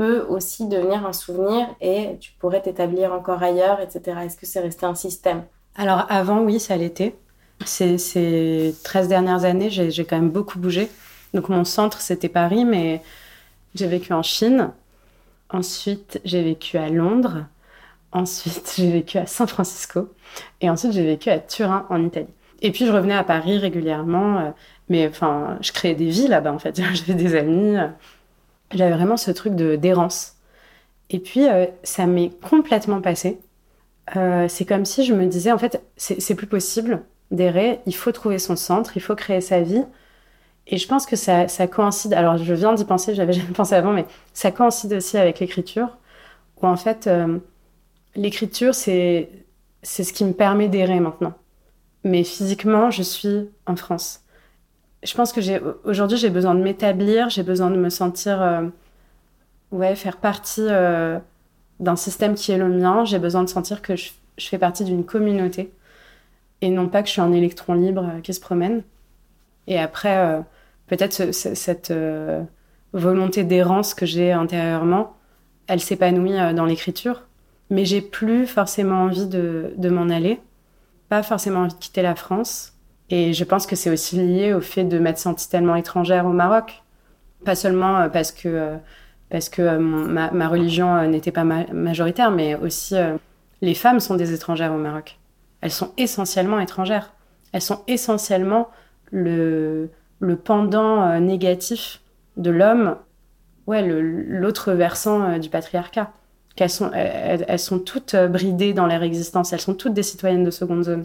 peut 0.00 0.24
aussi 0.30 0.66
devenir 0.66 1.04
un 1.04 1.12
souvenir 1.12 1.66
et 1.82 2.16
tu 2.20 2.32
pourrais 2.38 2.62
t'établir 2.62 3.12
encore 3.12 3.42
ailleurs, 3.42 3.82
etc. 3.82 4.20
Est-ce 4.24 4.38
que 4.38 4.46
c'est 4.46 4.60
resté 4.60 4.86
un 4.86 4.94
système? 4.94 5.42
Alors 5.74 6.06
avant, 6.08 6.40
oui, 6.40 6.58
ça 6.58 6.74
l'était. 6.78 7.14
Ces, 7.66 7.98
ces 7.98 8.74
13 8.82 9.08
dernières 9.08 9.44
années, 9.44 9.68
j'ai 9.68 10.04
quand 10.06 10.16
même 10.16 10.30
beaucoup 10.30 10.58
bougé. 10.58 10.88
Donc 11.34 11.50
mon 11.50 11.66
centre, 11.66 12.00
c'était 12.00 12.30
Paris, 12.30 12.64
mais 12.64 13.02
j'ai 13.74 13.88
vécu 13.88 14.14
en 14.14 14.22
Chine. 14.22 14.70
Ensuite, 15.50 16.18
j'ai 16.24 16.42
vécu 16.42 16.78
à 16.78 16.88
Londres. 16.88 17.44
Ensuite, 18.10 18.72
j'ai 18.78 18.90
vécu 18.90 19.18
à 19.18 19.26
San 19.26 19.48
Francisco. 19.48 20.08
Et 20.62 20.70
ensuite, 20.70 20.92
j'ai 20.92 21.04
vécu 21.04 21.28
à 21.28 21.38
Turin, 21.38 21.84
en 21.90 22.02
Italie. 22.02 22.32
Et 22.62 22.72
puis, 22.72 22.86
je 22.86 22.92
revenais 22.92 23.16
à 23.16 23.24
Paris 23.24 23.58
régulièrement. 23.58 24.38
Euh, 24.38 24.50
mais 24.88 25.06
enfin, 25.08 25.58
je 25.60 25.72
créais 25.72 25.94
des 25.94 26.08
vies 26.08 26.28
là-bas, 26.28 26.54
en 26.54 26.58
fait. 26.58 26.80
J'avais 26.94 27.12
des 27.12 27.34
amis. 27.34 27.76
Euh, 27.76 27.88
j'avais 28.72 28.92
vraiment 28.92 29.16
ce 29.16 29.30
truc 29.30 29.54
de 29.54 29.76
d'errance. 29.76 30.36
Et 31.10 31.18
puis, 31.18 31.48
euh, 31.48 31.66
ça 31.82 32.06
m'est 32.06 32.30
complètement 32.40 33.00
passé. 33.00 33.38
c'est 34.48 34.64
comme 34.66 34.84
si 34.84 35.04
je 35.04 35.14
me 35.14 35.26
disais, 35.26 35.52
en 35.52 35.58
fait, 35.58 35.82
c'est 35.96 36.34
plus 36.34 36.46
possible 36.46 37.02
d'errer. 37.30 37.80
Il 37.86 37.94
faut 37.94 38.12
trouver 38.12 38.38
son 38.38 38.56
centre. 38.56 38.96
Il 38.96 39.00
faut 39.00 39.14
créer 39.16 39.40
sa 39.40 39.60
vie. 39.60 39.84
Et 40.66 40.78
je 40.78 40.86
pense 40.88 41.06
que 41.06 41.16
ça, 41.16 41.48
ça 41.48 41.66
coïncide. 41.66 42.14
Alors, 42.14 42.38
je 42.38 42.54
viens 42.54 42.74
d'y 42.74 42.84
penser. 42.84 43.14
J'avais 43.14 43.32
jamais 43.40 43.52
pensé 43.52 43.74
avant, 43.74 43.92
mais 43.92 44.06
ça 44.34 44.50
coïncide 44.52 44.92
aussi 44.94 45.18
avec 45.18 45.40
l'écriture. 45.40 45.98
Où 46.62 46.66
en 46.66 46.76
fait 46.76 47.08
l'écriture, 48.16 48.74
c'est 48.74 49.30
c'est 49.82 50.04
ce 50.04 50.12
qui 50.12 50.24
me 50.24 50.32
permet 50.32 50.68
d'errer 50.68 51.00
maintenant. 51.00 51.34
Mais 52.04 52.24
physiquement, 52.24 52.90
je 52.90 53.02
suis 53.02 53.50
en 53.66 53.76
France. 53.76 54.22
Je 55.02 55.14
pense 55.14 55.32
que 55.32 55.40
j'ai 55.40 55.60
aujourd'hui 55.84 56.18
j'ai 56.18 56.30
besoin 56.30 56.54
de 56.54 56.62
m'établir, 56.62 57.30
j'ai 57.30 57.42
besoin 57.42 57.70
de 57.70 57.76
me 57.76 57.88
sentir 57.88 58.42
euh, 58.42 58.66
ouais 59.72 59.94
faire 59.96 60.18
partie 60.18 60.66
euh, 60.68 61.18
d'un 61.80 61.96
système 61.96 62.34
qui 62.34 62.52
est 62.52 62.58
le 62.58 62.68
mien. 62.68 63.04
J'ai 63.04 63.18
besoin 63.18 63.42
de 63.42 63.48
sentir 63.48 63.82
que 63.82 63.96
je, 63.96 64.10
fais 64.38 64.58
partie 64.58 64.84
d'une 64.84 65.04
communauté 65.04 65.72
et 66.60 66.70
non 66.70 66.88
pas 66.88 67.02
que 67.02 67.08
je 67.08 67.12
suis 67.12 67.20
un 67.20 67.32
électron 67.32 67.74
libre 67.74 68.04
euh, 68.16 68.20
qui 68.20 68.34
se 68.34 68.40
promène. 68.40 68.82
Et 69.66 69.78
après, 69.78 70.42
peut-être 70.88 71.32
cette 71.32 71.92
volonté 72.92 73.44
d'errance 73.44 73.94
que 73.94 74.04
j'ai 74.04 74.32
intérieurement, 74.32 75.14
elle 75.68 75.80
s'épanouit 75.80 76.54
dans 76.54 76.64
l'écriture 76.64 77.22
mais 77.70 77.84
j'ai 77.84 78.00
plus 78.00 78.46
forcément 78.46 79.04
envie 79.04 79.26
de, 79.26 79.72
de 79.76 79.88
m'en 79.88 80.10
aller, 80.10 80.40
pas 81.08 81.22
forcément 81.22 81.60
envie 81.60 81.74
de 81.74 81.78
quitter 81.78 82.02
la 82.02 82.16
France. 82.16 82.69
Et 83.10 83.32
je 83.32 83.44
pense 83.44 83.66
que 83.66 83.74
c'est 83.76 83.90
aussi 83.90 84.16
lié 84.16 84.54
au 84.54 84.60
fait 84.60 84.84
de 84.84 84.98
m'être 84.98 85.18
sentie 85.18 85.48
tellement 85.48 85.74
étrangère 85.74 86.26
au 86.26 86.32
Maroc. 86.32 86.82
Pas 87.44 87.56
seulement 87.56 87.98
euh, 87.98 88.08
parce 88.08 88.30
que, 88.30 88.48
euh, 88.48 88.76
parce 89.30 89.48
que 89.48 89.62
euh, 89.62 89.78
ma, 89.78 90.48
religion 90.48 91.06
n'était 91.08 91.32
pas 91.32 91.44
majoritaire, 91.44 92.30
mais 92.30 92.54
aussi 92.54 92.94
les 93.62 93.74
femmes 93.74 94.00
sont 94.00 94.14
des 94.14 94.32
étrangères 94.32 94.72
au 94.72 94.78
Maroc. 94.78 95.18
Elles 95.60 95.72
sont 95.72 95.92
essentiellement 95.96 96.60
étrangères. 96.60 97.12
Elles 97.52 97.62
sont 97.62 97.82
essentiellement 97.88 98.68
le, 99.10 99.90
le 100.20 100.36
pendant 100.36 101.18
négatif 101.18 102.00
de 102.36 102.50
l'homme, 102.50 102.96
ouais, 103.66 103.82
l'autre 103.82 104.72
versant 104.72 105.38
du 105.38 105.48
patriarcat. 105.48 106.12
Qu'elles 106.56 106.70
sont, 106.70 106.90
elles, 106.92 107.58
sont 107.58 107.78
toutes 107.78 108.16
bridées 108.16 108.72
dans 108.72 108.86
leur 108.86 109.02
existence, 109.02 109.52
elles 109.52 109.60
sont 109.60 109.74
toutes 109.74 109.94
des 109.94 110.02
citoyennes 110.02 110.44
de 110.44 110.50
seconde 110.50 110.84
zone. 110.84 111.04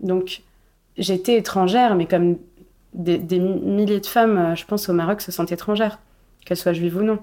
Donc, 0.00 0.42
j'étais 0.98 1.36
étrangère, 1.36 1.94
mais 1.94 2.06
comme 2.06 2.36
des, 2.94 3.38
milliers 3.38 4.00
de 4.00 4.06
femmes, 4.06 4.54
je 4.56 4.64
pense, 4.64 4.88
au 4.88 4.92
Maroc 4.92 5.20
se 5.20 5.32
sentent 5.32 5.52
étrangères, 5.52 5.98
qu'elles 6.44 6.56
soient 6.56 6.72
juives 6.72 6.96
ou 6.96 7.02
non. 7.02 7.18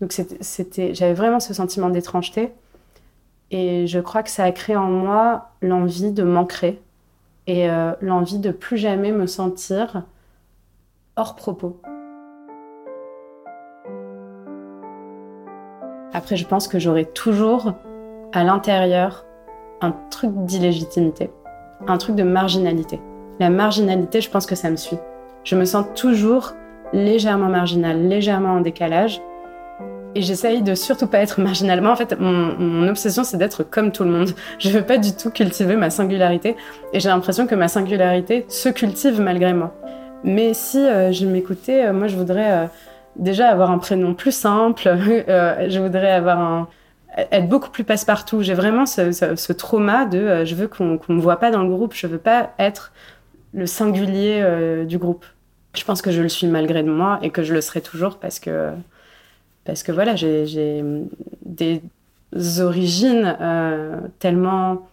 Donc, 0.00 0.12
j'avais 0.12 1.14
vraiment 1.14 1.40
ce 1.40 1.52
sentiment 1.52 1.90
d'étrangeté. 1.90 2.52
Et 3.50 3.86
je 3.86 3.98
crois 3.98 4.22
que 4.22 4.30
ça 4.30 4.44
a 4.44 4.52
créé 4.52 4.76
en 4.76 4.88
moi 4.88 5.50
l'envie 5.60 6.12
de 6.12 6.22
m'ancrer 6.22 6.80
et 7.46 7.68
euh, 7.68 7.92
l'envie 8.00 8.38
de 8.38 8.52
plus 8.52 8.76
jamais 8.76 9.10
me 9.10 9.26
sentir 9.26 10.04
hors 11.16 11.34
propos. 11.34 11.80
Après, 16.12 16.36
je 16.36 16.46
pense 16.46 16.68
que 16.68 16.78
j'aurai 16.78 17.04
toujours 17.06 17.74
à 18.32 18.44
l'intérieur 18.44 19.24
un 19.80 19.92
truc 20.10 20.30
d'illégitimité, 20.44 21.30
un 21.86 21.98
truc 21.98 22.14
de 22.14 22.22
marginalité. 22.22 23.00
La 23.40 23.48
marginalité, 23.48 24.20
je 24.20 24.28
pense 24.28 24.44
que 24.44 24.54
ça 24.54 24.70
me 24.70 24.76
suit. 24.76 24.98
Je 25.44 25.56
me 25.56 25.64
sens 25.64 25.86
toujours 25.96 26.52
légèrement 26.92 27.48
marginale, 27.48 28.06
légèrement 28.06 28.50
en 28.50 28.60
décalage. 28.60 29.22
Et 30.14 30.20
j'essaye 30.20 30.60
de 30.60 30.74
surtout 30.74 31.06
pas 31.06 31.20
être 31.20 31.40
marginalement. 31.40 31.90
En 31.90 31.96
fait, 31.96 32.20
mon, 32.20 32.86
obsession, 32.86 33.24
c'est 33.24 33.38
d'être 33.38 33.62
comme 33.62 33.92
tout 33.92 34.04
le 34.04 34.10
monde. 34.10 34.30
Je 34.58 34.68
veux 34.68 34.82
pas 34.82 34.98
du 34.98 35.16
tout 35.16 35.30
cultiver 35.30 35.76
ma 35.76 35.88
singularité. 35.88 36.54
Et 36.92 37.00
j'ai 37.00 37.08
l'impression 37.08 37.46
que 37.46 37.54
ma 37.54 37.68
singularité 37.68 38.44
se 38.48 38.68
cultive 38.68 39.20
malgré 39.22 39.54
moi. 39.54 39.74
Mais 40.22 40.52
si 40.52 40.78
euh, 40.78 41.10
je 41.12 41.24
m'écoutais, 41.24 41.86
euh, 41.86 41.92
moi, 41.94 42.08
je 42.08 42.16
voudrais 42.16 42.52
euh, 42.52 42.66
déjà 43.16 43.48
avoir 43.48 43.70
un 43.70 43.78
prénom 43.78 44.12
plus 44.12 44.32
simple. 44.34 44.82
je 45.06 45.78
voudrais 45.78 46.10
avoir 46.10 46.38
un 46.40 46.68
être 47.32 47.48
beaucoup 47.48 47.70
plus 47.70 47.84
passe-partout. 47.84 48.42
J'ai 48.42 48.54
vraiment 48.54 48.84
ce, 48.84 49.52
trauma 49.52 50.04
de 50.04 50.44
je 50.44 50.54
veux 50.54 50.68
qu'on 50.68 50.98
ne 51.08 51.14
me 51.14 51.20
voit 51.20 51.36
pas 51.36 51.50
dans 51.50 51.62
le 51.62 51.70
groupe. 51.70 51.94
Je 51.94 52.06
veux 52.06 52.18
pas 52.18 52.50
être 52.58 52.92
le 53.52 53.66
singulier 53.66 54.84
du 54.86 54.98
groupe. 54.98 55.24
Je 55.74 55.84
pense 55.84 56.02
que 56.02 56.10
je 56.10 56.22
le 56.22 56.28
suis 56.28 56.46
malgré 56.46 56.82
de 56.82 56.90
moi 56.90 57.18
et 57.22 57.30
que 57.30 57.42
je 57.42 57.54
le 57.54 57.60
serai 57.60 57.80
toujours 57.80 58.18
parce 58.18 58.38
que 58.40 58.70
parce 59.64 59.82
que 59.82 59.92
voilà, 59.92 60.16
j'ai 60.16 60.82
des 61.44 61.82
origines 62.60 63.36
euh, 63.40 64.00
tellement 64.18 64.88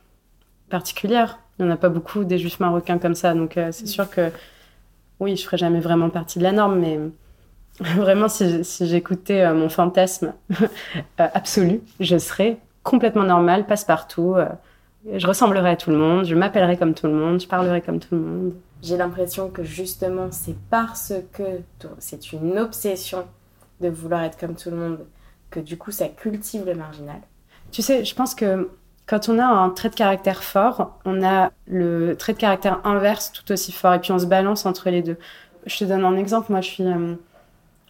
particulières. 0.69 1.39
Il 1.57 1.65
n'y 1.65 1.71
en 1.71 1.73
a 1.73 1.77
pas 1.77 1.89
beaucoup 1.89 2.23
des 2.23 2.37
juifs 2.37 2.59
marocains 2.59 2.97
comme 2.97 3.15
ça, 3.15 3.33
donc 3.33 3.57
euh, 3.57 3.69
c'est 3.71 3.87
sûr 3.87 4.09
que 4.09 4.31
oui, 5.19 5.35
je 5.35 5.43
ferai 5.43 5.57
jamais 5.57 5.79
vraiment 5.79 6.09
partie 6.09 6.39
de 6.39 6.43
la 6.43 6.51
norme, 6.51 6.79
mais 6.79 6.99
vraiment, 7.79 8.27
si, 8.27 8.63
j'écoutais 8.81 9.41
euh, 9.41 9.53
mon 9.53 9.69
fantasme 9.69 10.33
absolu, 11.17 11.81
je 11.99 12.17
serais 12.17 12.57
complètement 12.83 13.23
normale, 13.23 13.65
passe-partout. 13.65 14.35
Je 15.13 15.27
ressemblerais 15.27 15.71
à 15.71 15.75
tout 15.75 15.89
le 15.89 15.97
monde, 15.97 16.25
je 16.25 16.35
m'appellerais 16.35 16.77
comme 16.77 16.93
tout 16.93 17.07
le 17.07 17.13
monde, 17.13 17.39
je 17.41 17.47
parlerais 17.47 17.81
comme 17.81 17.99
tout 17.99 18.15
le 18.15 18.21
monde. 18.21 18.53
J'ai 18.81 18.97
l'impression 18.97 19.49
que 19.49 19.63
justement, 19.63 20.27
c'est 20.31 20.55
parce 20.69 21.13
que 21.33 21.61
c'est 21.99 22.31
une 22.33 22.57
obsession 22.59 23.25
de 23.81 23.89
vouloir 23.89 24.23
être 24.23 24.37
comme 24.37 24.55
tout 24.55 24.69
le 24.69 24.77
monde, 24.77 24.99
que 25.49 25.59
du 25.59 25.77
coup 25.77 25.91
ça 25.91 26.07
cultive 26.07 26.65
le 26.65 26.75
marginal. 26.75 27.21
Tu 27.71 27.81
sais, 27.81 28.05
je 28.05 28.15
pense 28.15 28.35
que 28.35 28.69
quand 29.05 29.29
on 29.29 29.39
a 29.39 29.45
un 29.45 29.69
trait 29.69 29.89
de 29.89 29.95
caractère 29.95 30.43
fort, 30.43 30.99
on 31.05 31.23
a 31.23 31.51
le 31.67 32.15
trait 32.15 32.33
de 32.33 32.37
caractère 32.37 32.81
inverse 32.83 33.31
tout 33.31 33.51
aussi 33.51 33.71
fort, 33.71 33.93
et 33.93 33.99
puis 33.99 34.11
on 34.11 34.19
se 34.19 34.25
balance 34.25 34.65
entre 34.65 34.89
les 34.89 35.01
deux. 35.01 35.17
Je 35.65 35.77
te 35.77 35.83
donne 35.85 36.03
un 36.03 36.17
exemple, 36.17 36.51
moi 36.51 36.61
je 36.61 36.69
suis 36.69 36.85
euh, 36.85 37.15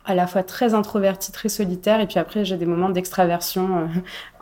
à 0.06 0.16
la 0.16 0.28
fois 0.28 0.44
très 0.44 0.74
introvertie, 0.74 1.32
très 1.32 1.50
solitaire, 1.50 2.00
et 2.00 2.08
puis 2.08 2.20
après 2.20 2.46
j'ai 2.46 2.58
des 2.58 2.66
moments 2.66 2.90
d'extraversion 2.90 3.78
euh, 3.78 3.88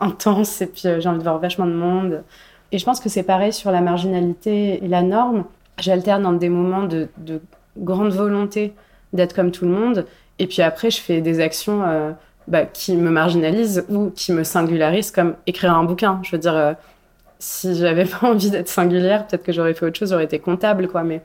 intense, 0.00 0.60
et 0.60 0.66
puis 0.66 0.82
euh, 0.86 1.00
j'ai 1.00 1.08
envie 1.08 1.18
de 1.18 1.24
voir 1.24 1.38
vachement 1.38 1.66
de 1.66 1.72
monde. 1.72 2.24
Et 2.72 2.78
je 2.78 2.84
pense 2.84 3.00
que 3.00 3.08
c'est 3.08 3.22
pareil 3.22 3.52
sur 3.52 3.70
la 3.70 3.80
marginalité 3.80 4.84
et 4.84 4.88
la 4.88 5.02
norme. 5.02 5.44
J'alterne 5.78 6.22
dans 6.22 6.32
des 6.32 6.48
moments 6.48 6.84
de, 6.84 7.08
de 7.18 7.40
grande 7.78 8.12
volonté 8.12 8.74
d'être 9.12 9.34
comme 9.34 9.50
tout 9.50 9.64
le 9.64 9.70
monde, 9.70 10.06
et 10.38 10.46
puis 10.46 10.62
après, 10.62 10.90
je 10.90 11.00
fais 11.00 11.20
des 11.20 11.40
actions 11.40 11.82
euh, 11.84 12.12
bah, 12.48 12.64
qui 12.64 12.96
me 12.96 13.10
marginalisent 13.10 13.84
ou 13.88 14.10
qui 14.10 14.32
me 14.32 14.44
singularisent, 14.44 15.10
comme 15.10 15.34
écrire 15.46 15.74
un 15.74 15.84
bouquin. 15.84 16.20
Je 16.22 16.32
veux 16.32 16.38
dire, 16.38 16.54
euh, 16.54 16.74
si 17.38 17.74
j'avais 17.76 18.04
pas 18.20 18.28
envie 18.28 18.50
d'être 18.50 18.68
singulière, 18.68 19.26
peut-être 19.26 19.44
que 19.44 19.52
j'aurais 19.52 19.74
fait 19.74 19.86
autre 19.86 19.98
chose, 19.98 20.10
j'aurais 20.10 20.24
été 20.24 20.38
comptable, 20.38 20.88
quoi. 20.88 21.02
Mais 21.02 21.22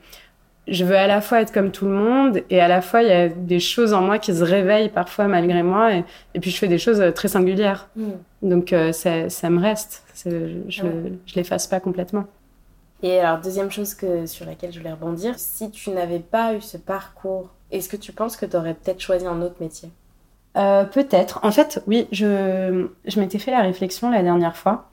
je 0.67 0.85
veux 0.85 0.95
à 0.95 1.07
la 1.07 1.21
fois 1.21 1.41
être 1.41 1.51
comme 1.51 1.71
tout 1.71 1.85
le 1.85 1.91
monde 1.91 2.41
et 2.49 2.61
à 2.61 2.67
la 2.67 2.81
fois 2.81 3.01
il 3.01 3.09
y 3.09 3.13
a 3.13 3.29
des 3.29 3.59
choses 3.59 3.93
en 3.93 4.01
moi 4.01 4.19
qui 4.19 4.33
se 4.33 4.43
réveillent 4.43 4.89
parfois 4.89 5.27
malgré 5.27 5.63
moi 5.63 5.93
et, 5.93 6.39
puis 6.39 6.51
je 6.51 6.57
fais 6.57 6.67
des 6.67 6.77
choses 6.77 7.01
euh, 7.01 7.11
très 7.11 7.27
singulières. 7.27 7.89
Mm. 7.95 8.11
Donc 8.43 8.75
ça, 8.91 9.29
ça, 9.29 9.49
me 9.49 9.59
reste. 9.61 10.03
Je, 10.25 10.61
je 10.69 11.35
l'efface 11.35 11.67
pas 11.67 11.79
complètement. 11.79 12.25
Et 13.03 13.19
alors, 13.19 13.39
deuxième 13.39 13.71
chose 13.71 13.93
que, 13.93 14.25
sur 14.25 14.45
laquelle 14.45 14.71
je 14.71 14.79
voulais 14.79 14.91
rebondir, 14.91 15.35
si 15.37 15.69
tu 15.69 15.91
n'avais 15.91 16.19
pas 16.19 16.55
eu 16.55 16.61
ce 16.61 16.77
parcours 16.77 17.49
est-ce 17.71 17.89
que 17.89 17.97
tu 17.97 18.11
penses 18.11 18.35
que 18.35 18.45
tu 18.45 18.57
aurais 18.57 18.73
peut-être 18.73 18.99
choisi 18.99 19.25
un 19.25 19.41
autre 19.41 19.55
métier? 19.59 19.89
Euh, 20.57 20.83
Peut-être. 20.83 21.39
En 21.43 21.51
fait, 21.51 21.81
oui, 21.87 22.07
je, 22.11 22.87
je 23.05 23.19
m'étais 23.19 23.39
fait 23.39 23.51
la 23.51 23.61
réflexion 23.61 24.09
la 24.11 24.21
dernière 24.21 24.55
fois 24.55 24.89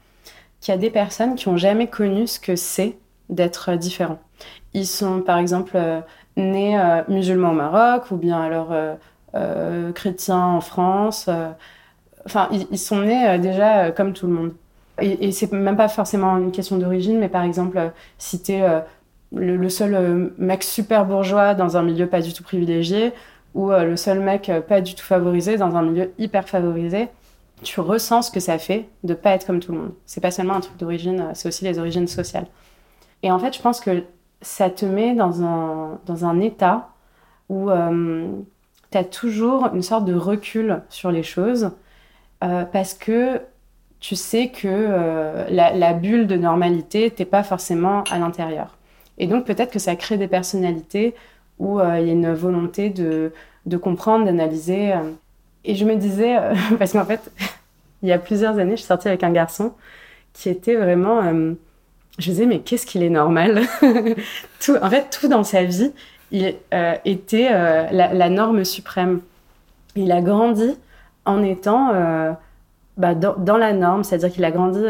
qu'il 0.61 0.73
y 0.73 0.77
a 0.77 0.79
des 0.79 0.91
personnes 0.91 1.35
qui 1.35 1.49
n'ont 1.49 1.57
jamais 1.57 1.89
connu 1.89 2.27
ce 2.27 2.39
que 2.39 2.57
c'est 2.57 2.97
d'être 3.29 3.75
différent. 3.75 4.19
Ils 4.75 4.87
sont, 4.87 5.21
par 5.21 5.39
exemple, 5.39 5.73
euh, 5.75 6.01
nés 6.37 6.79
euh, 6.79 7.03
musulmans 7.09 7.51
au 7.51 7.55
Maroc 7.55 8.11
ou 8.11 8.17
bien 8.17 8.41
alors 8.41 8.75
chrétiens 9.95 10.45
en 10.45 10.61
France. 10.61 11.29
Enfin, 12.27 12.49
ils, 12.71 12.79
sont 12.79 13.03
nés 13.03 13.39
déjà 13.39 13.91
comme 13.93 14.13
tout 14.13 14.27
le 14.27 14.33
monde. 14.33 14.53
Et, 15.01 15.29
et 15.29 15.33
c'est 15.33 15.53
même 15.53 15.77
pas 15.77 15.89
forcément 15.89 16.37
une 16.39 16.51
question 16.51 16.77
d'origine, 16.77 17.19
mais 17.19 17.29
par 17.29 17.43
exemple, 17.43 17.93
si 18.19 18.43
tu 18.43 18.53
es 18.53 18.83
le, 19.33 19.69
seul 19.69 19.95
euh, 19.95 20.29
mec 20.39 20.63
super 20.63 21.05
bourgeois 21.05 21.55
dans 21.55 21.77
un 21.77 21.83
milieu 21.83 22.07
pas 22.07 22.21
du 22.21 22.33
tout 22.33 22.43
privilégié 22.43 23.13
ou 23.55 23.73
euh, 23.73 23.85
le 23.85 23.97
seul 23.97 24.21
mec 24.21 24.49
euh, 24.49 24.61
pas 24.61 24.81
du 24.81 24.95
tout 24.95 25.05
favorisé 25.05 25.57
dans 25.57 25.77
un 25.77 25.83
milieu 25.83 26.13
hyper 26.19 26.49
favorisé, 26.49 27.09
tu 27.63 27.81
ressens 27.81 28.23
ce 28.23 28.31
que 28.31 28.41
ça 28.41 28.59
fait 28.59 28.89
de 29.05 29.15
pas 29.15 29.31
être 29.31 29.47
comme 29.47 29.61
tout 29.61 29.73
le 29.73 29.79
monde. 29.79 29.93
C'est 30.07 30.21
pas 30.21 30.31
seulement 30.31 30.55
un 30.55 30.61
truc 30.61 30.77
d'origine, 30.79 31.31
c'est 31.35 31.49
aussi 31.49 31.65
les 31.65 31.79
origines 31.79 32.07
sociales. 32.07 32.47
Et 33.23 33.33
en 33.33 33.39
fait, 33.39 33.55
je 33.55 33.61
pense 33.61 33.81
que 33.81 34.05
ça 34.41 34.71
te 34.71 34.85
met 34.85 35.15
dans 35.15 35.43
un, 35.43 35.99
dans 36.07 36.25
un 36.25 36.41
état 36.41 36.91
où 37.49 37.71
tu 37.71 38.99
as 38.99 39.05
toujours 39.05 39.71
une 39.75 39.83
sorte 39.83 40.05
de 40.05 40.15
recul 40.15 40.83
sur 40.89 41.11
les 41.11 41.23
choses 41.23 41.71
parce 42.41 42.95
que 42.95 43.41
tu 44.01 44.17
sais 44.17 44.49
que 44.49 45.47
la, 45.51 45.73
la, 45.73 45.93
bulle 45.93 46.27
de 46.27 46.37
normalité, 46.37 47.11
t'es 47.11 47.25
pas 47.25 47.43
forcément 47.43 48.05
à 48.11 48.19
l'intérieur. 48.19 48.79
Et 49.19 49.27
donc 49.27 49.45
peut-être 49.45 49.73
que 49.73 49.79
ça 49.79 49.97
crée 49.97 50.17
des 50.17 50.29
personnalités 50.29 51.15
où 51.59 51.81
euh, 51.81 51.99
il 52.01 52.07
y 52.07 52.11
a 52.11 52.13
une 52.13 52.33
volonté 52.33 52.91
de, 52.91 53.33
de 53.67 53.77
comprendre, 53.77 54.25
d'analyser. 54.25 54.93
Euh. 54.93 55.11
Et 55.65 55.75
je 55.75 55.85
me 55.85 55.97
disais, 55.97 56.37
euh, 56.39 56.55
parce 56.79 56.93
qu'en 56.93 57.05
fait, 57.05 57.31
il 58.03 58.09
y 58.09 58.13
a 58.13 58.19
plusieurs 58.19 58.59
années, 58.59 58.73
je 58.73 58.83
suis 58.83 58.87
sortie 58.87 59.09
avec 59.09 59.23
un 59.23 59.33
garçon 59.33 59.75
qui 60.33 60.49
était 60.49 60.77
vraiment... 60.77 61.23
je 62.19 62.31
disais, 62.31 62.47
mais 62.47 62.61
qu'est-ce 62.61 62.87
qu'il 62.87 63.03
est 63.03 63.11
normal 63.11 63.63
En 63.83 64.91
fait, 64.91 65.17
tout 65.19 65.29
dans 65.29 65.45
sa 65.45 65.65
vie, 65.65 65.93
il 66.31 66.55
était 67.05 67.51
la, 67.51 68.13
la, 68.13 68.29
norme 68.29 68.65
suprême. 68.65 69.21
Il 69.97 70.13
a 70.13 70.21
grandi 70.21 70.77
en 71.25 71.43
étant 71.43 71.93
bah, 72.97 73.15
dans, 73.15 73.57
la 73.57 73.73
norme, 73.73 74.05
c'est-à-dire 74.05 74.33
qu'il 74.33 74.45
a 74.45 74.51
grandi 74.51 74.81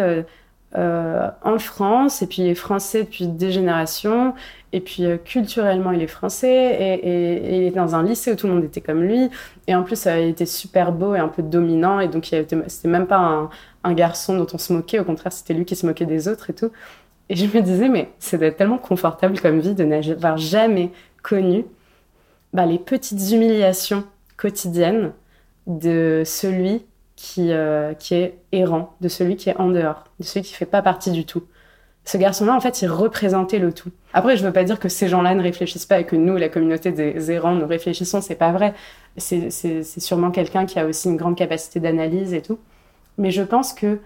euh, 0.76 1.30
en 1.42 1.58
France, 1.58 2.20
et 2.20 2.26
puis 2.26 2.42
il 2.42 2.48
est 2.48 2.54
français 2.54 3.04
depuis 3.04 3.26
des 3.26 3.50
générations, 3.50 4.34
et 4.72 4.80
puis 4.80 5.06
euh, 5.06 5.16
culturellement 5.16 5.92
il 5.92 6.02
est 6.02 6.06
français, 6.06 7.00
et, 7.02 7.56
il 7.56 7.62
est 7.68 7.70
dans 7.70 7.94
un 7.94 8.02
lycée 8.02 8.32
où 8.32 8.36
tout 8.36 8.46
le 8.46 8.52
monde 8.52 8.64
était 8.64 8.82
comme 8.82 9.02
lui, 9.02 9.30
et 9.66 9.74
en 9.74 9.82
plus 9.82 10.06
euh, 10.06 10.20
il 10.20 10.28
était 10.28 10.44
super 10.44 10.92
beau 10.92 11.14
et 11.14 11.18
un 11.18 11.28
peu 11.28 11.42
dominant, 11.42 12.00
et 12.00 12.08
donc 12.08 12.26
c'était 12.26 12.88
même 12.88 13.06
pas 13.06 13.48
un, 13.82 13.94
garçon 13.94 14.36
dont 14.36 14.46
on 14.52 14.58
se 14.58 14.74
moquait, 14.74 14.98
au 14.98 15.04
contraire 15.04 15.32
c'était 15.32 15.54
lui 15.54 15.64
qui 15.64 15.74
se 15.74 15.86
moquait 15.86 16.04
des 16.04 16.28
autres 16.28 16.50
et 16.50 16.52
tout. 16.52 16.70
Et 17.28 17.36
je 17.36 17.44
me 17.44 17.60
disais, 17.60 17.88
mais 17.88 18.10
c'est 18.18 18.56
tellement 18.56 18.78
confortable 18.78 19.38
comme 19.40 19.60
vie 19.60 19.74
de 19.74 19.84
n'avoir 19.84 20.38
jamais 20.38 20.90
connu 21.22 21.64
bah, 22.52 22.64
les 22.64 22.78
petites 22.78 23.30
humiliations 23.30 24.04
quotidiennes 24.36 25.12
de 25.66 26.22
celui 26.24 26.86
qui, 27.16 27.52
euh, 27.52 27.94
qui 27.94 28.14
est 28.14 28.38
errant, 28.52 28.94
de 29.00 29.08
celui 29.08 29.36
qui 29.36 29.50
est 29.50 29.56
en 29.56 29.68
dehors, 29.68 30.04
de 30.20 30.24
celui 30.24 30.46
qui 30.46 30.54
fait 30.54 30.66
pas 30.66 30.82
partie 30.82 31.10
du 31.10 31.26
tout. 31.26 31.42
Ce 32.04 32.16
garçon-là, 32.16 32.54
en 32.54 32.60
fait, 32.60 32.80
il 32.80 32.88
représentait 32.88 33.58
le 33.58 33.70
tout. 33.74 33.90
Après, 34.14 34.38
je 34.38 34.46
veux 34.46 34.52
pas 34.52 34.64
dire 34.64 34.80
que 34.80 34.88
ces 34.88 35.08
gens-là 35.08 35.34
ne 35.34 35.42
réfléchissent 35.42 35.84
pas 35.84 36.00
et 36.00 36.04
que 36.04 36.16
nous, 36.16 36.38
la 36.38 36.48
communauté 36.48 36.90
des 36.90 37.30
errants, 37.30 37.54
nous 37.54 37.66
réfléchissons, 37.66 38.22
c'est 38.22 38.34
pas 38.34 38.50
vrai. 38.50 38.72
C'est 39.18 39.82
sûrement 40.00 40.30
quelqu'un 40.30 40.64
qui 40.64 40.78
a 40.78 40.86
aussi 40.86 41.08
une 41.08 41.18
grande 41.18 41.36
capacité 41.36 41.80
d'analyse 41.80 42.32
et 42.32 42.40
tout. 42.40 42.58
Mais 43.18 43.30
je 43.30 43.42
pense 43.42 43.74
que 43.74 43.98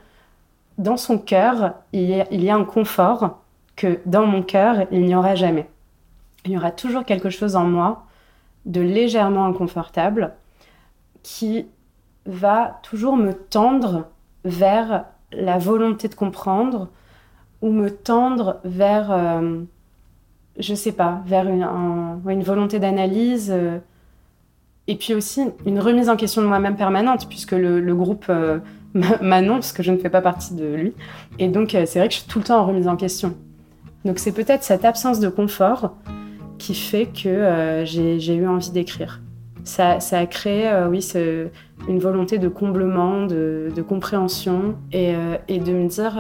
dans 0.79 0.97
son 0.97 1.19
cœur, 1.19 1.75
il 1.93 2.03
y, 2.03 2.51
a, 2.51 2.55
un 2.55 2.65
confort 2.65 3.39
que 3.77 4.01
dans 4.07 4.27
mon 4.27 4.43
cœur, 4.43 4.87
il 4.91 5.03
n'y 5.03 5.15
aura 5.15 5.35
jamais. 5.35 5.69
Il 6.45 6.53
y 6.53 6.57
aura 6.57 6.71
toujours 6.71 7.05
quelque 7.05 7.31
chose 7.31 7.57
en 7.57 7.65
moi 7.65 8.05
de 8.67 8.81
légèrement 8.81 9.47
inconfortable 9.47 10.33
qui 11.23 11.67
va 12.27 12.81
toujours 12.83 13.17
me 13.17 13.33
tendre 13.33 14.07
vers 14.45 15.05
la 15.33 15.59
volonté 15.59 16.09
de 16.09 16.15
comprendre 16.15 16.89
ou 17.61 17.71
me 17.71 17.91
tendre 17.91 18.61
vers, 18.65 19.11
euh, 19.11 19.61
je 20.59 20.75
sais 20.75 20.93
pas, 20.93 21.23
vers 21.27 21.49
une, 21.49 21.63
une 22.29 22.43
volonté 22.43 22.79
d'analyse. 22.79 23.51
Euh, 23.53 23.79
et 24.89 24.97
puis 24.97 25.15
aussi 25.15 25.43
une 25.65 25.79
remise 25.79 26.09
en 26.09 26.17
question 26.17 26.43
de 26.43 26.47
moi-même 26.47 26.77
permanente, 26.77 27.29
puisque 27.29 27.53
le, 27.53 27.95
groupe 27.95 28.27
euh, 28.29 28.59
m'annonce 28.95 29.73
que 29.73 29.83
je 29.83 29.93
ne 29.93 29.99
fais 29.99 30.11
pas 30.11 30.21
partie 30.21 30.55
de 30.55 30.67
lui. 30.67 30.95
Et 31.39 31.49
donc, 31.49 31.71
c'est 31.71 31.99
vrai 31.99 32.09
que 32.09 32.15
je 32.15 32.21
suis 32.21 32.29
tout 32.29 32.39
le 32.39 32.45
temps 32.45 32.61
en 32.61 32.67
remise 32.67 32.89
en 32.89 32.97
question. 32.97 33.35
Donc, 34.05 34.19
c'est 34.19 34.33
peut-être 34.33 34.63
cette 34.65 34.85
absence 34.85 35.21
de 35.21 35.29
confort 35.29 35.95
qui 36.59 36.75
fait 36.75 37.07
que 37.07 37.83
j'ai 37.85 38.35
eu 38.35 38.47
envie 38.47 38.71
d'écrire. 38.71 39.21
Ça, 39.65 39.99
a 40.11 40.27
créé, 40.27 40.71
oui, 40.91 41.03
ce, 41.03 41.49
une 41.89 41.99
volonté 41.99 42.39
de 42.39 42.49
comblement, 42.49 43.27
de, 43.27 43.85
compréhension 43.87 44.77
et, 44.93 45.15
de 45.49 45.73
me 45.73 45.89
dire 45.89 46.19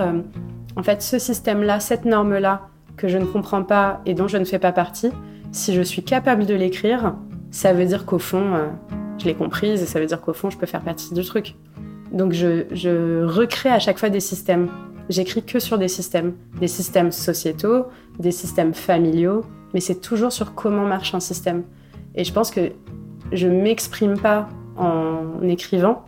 en 0.77 0.83
fait, 0.83 1.03
ce 1.03 1.19
système-là, 1.19 1.81
cette 1.81 2.05
norme-là, 2.05 2.69
que 2.97 3.09
je 3.09 3.19
ne 3.19 3.25
comprends 3.25 3.63
pas 3.63 4.01
et 4.07 4.15
dont 4.15 4.29
je 4.29 4.37
ne 4.37 4.45
fais 4.45 4.59
pas 4.59 4.73
partie, 4.73 5.11
si 5.51 5.75
je 5.75 5.83
suis 5.83 6.03
capable 6.03 6.47
de 6.47 6.55
l'écrire, 6.55 7.15
ça 7.51 7.73
veut 7.73 7.85
dire 7.85 8.07
qu'au 8.07 8.19
fond, 8.19 8.55
euh, 8.55 8.67
je 9.19 9.27
l'ai 9.27 9.35
comprise 9.35 9.83
et 9.83 9.87
ça 9.87 10.01
veut 10.01 10.07
dire 10.07 10.21
qu'au 10.21 10.33
fond, 10.33 10.51
je 10.51 10.57
peux 10.57 10.67
faire 10.67 10.81
partie 10.81 11.13
du 11.13 11.23
truc. 11.23 11.55
Donc 12.13 12.33
je, 12.33 13.25
recrée 13.25 13.71
à 13.71 13.79
chaque 13.79 13.99
fois 13.99 14.11
des 14.11 14.21
systèmes. 14.21 14.69
J'écris 15.09 15.43
que 15.43 15.59
sur 15.59 15.79
des 15.79 15.89
systèmes, 15.89 16.35
des 16.61 16.69
systèmes 16.69 17.11
sociétaux, 17.11 17.87
des 18.19 18.31
systèmes 18.31 18.75
familiaux, 18.75 19.45
mais 19.75 19.81
c'est 19.81 20.01
toujours 20.01 20.33
sur 20.33 20.55
comment 20.55 20.85
marche 20.85 21.15
un 21.15 21.21
système. 21.21 21.65
Et 22.15 22.25
je 22.25 22.33
pense 22.33 22.51
que 22.51 22.73
je 23.33 23.49
m'exprime 23.49 24.19
pas 24.19 24.49
en 24.77 25.43
écrivant, 25.43 26.05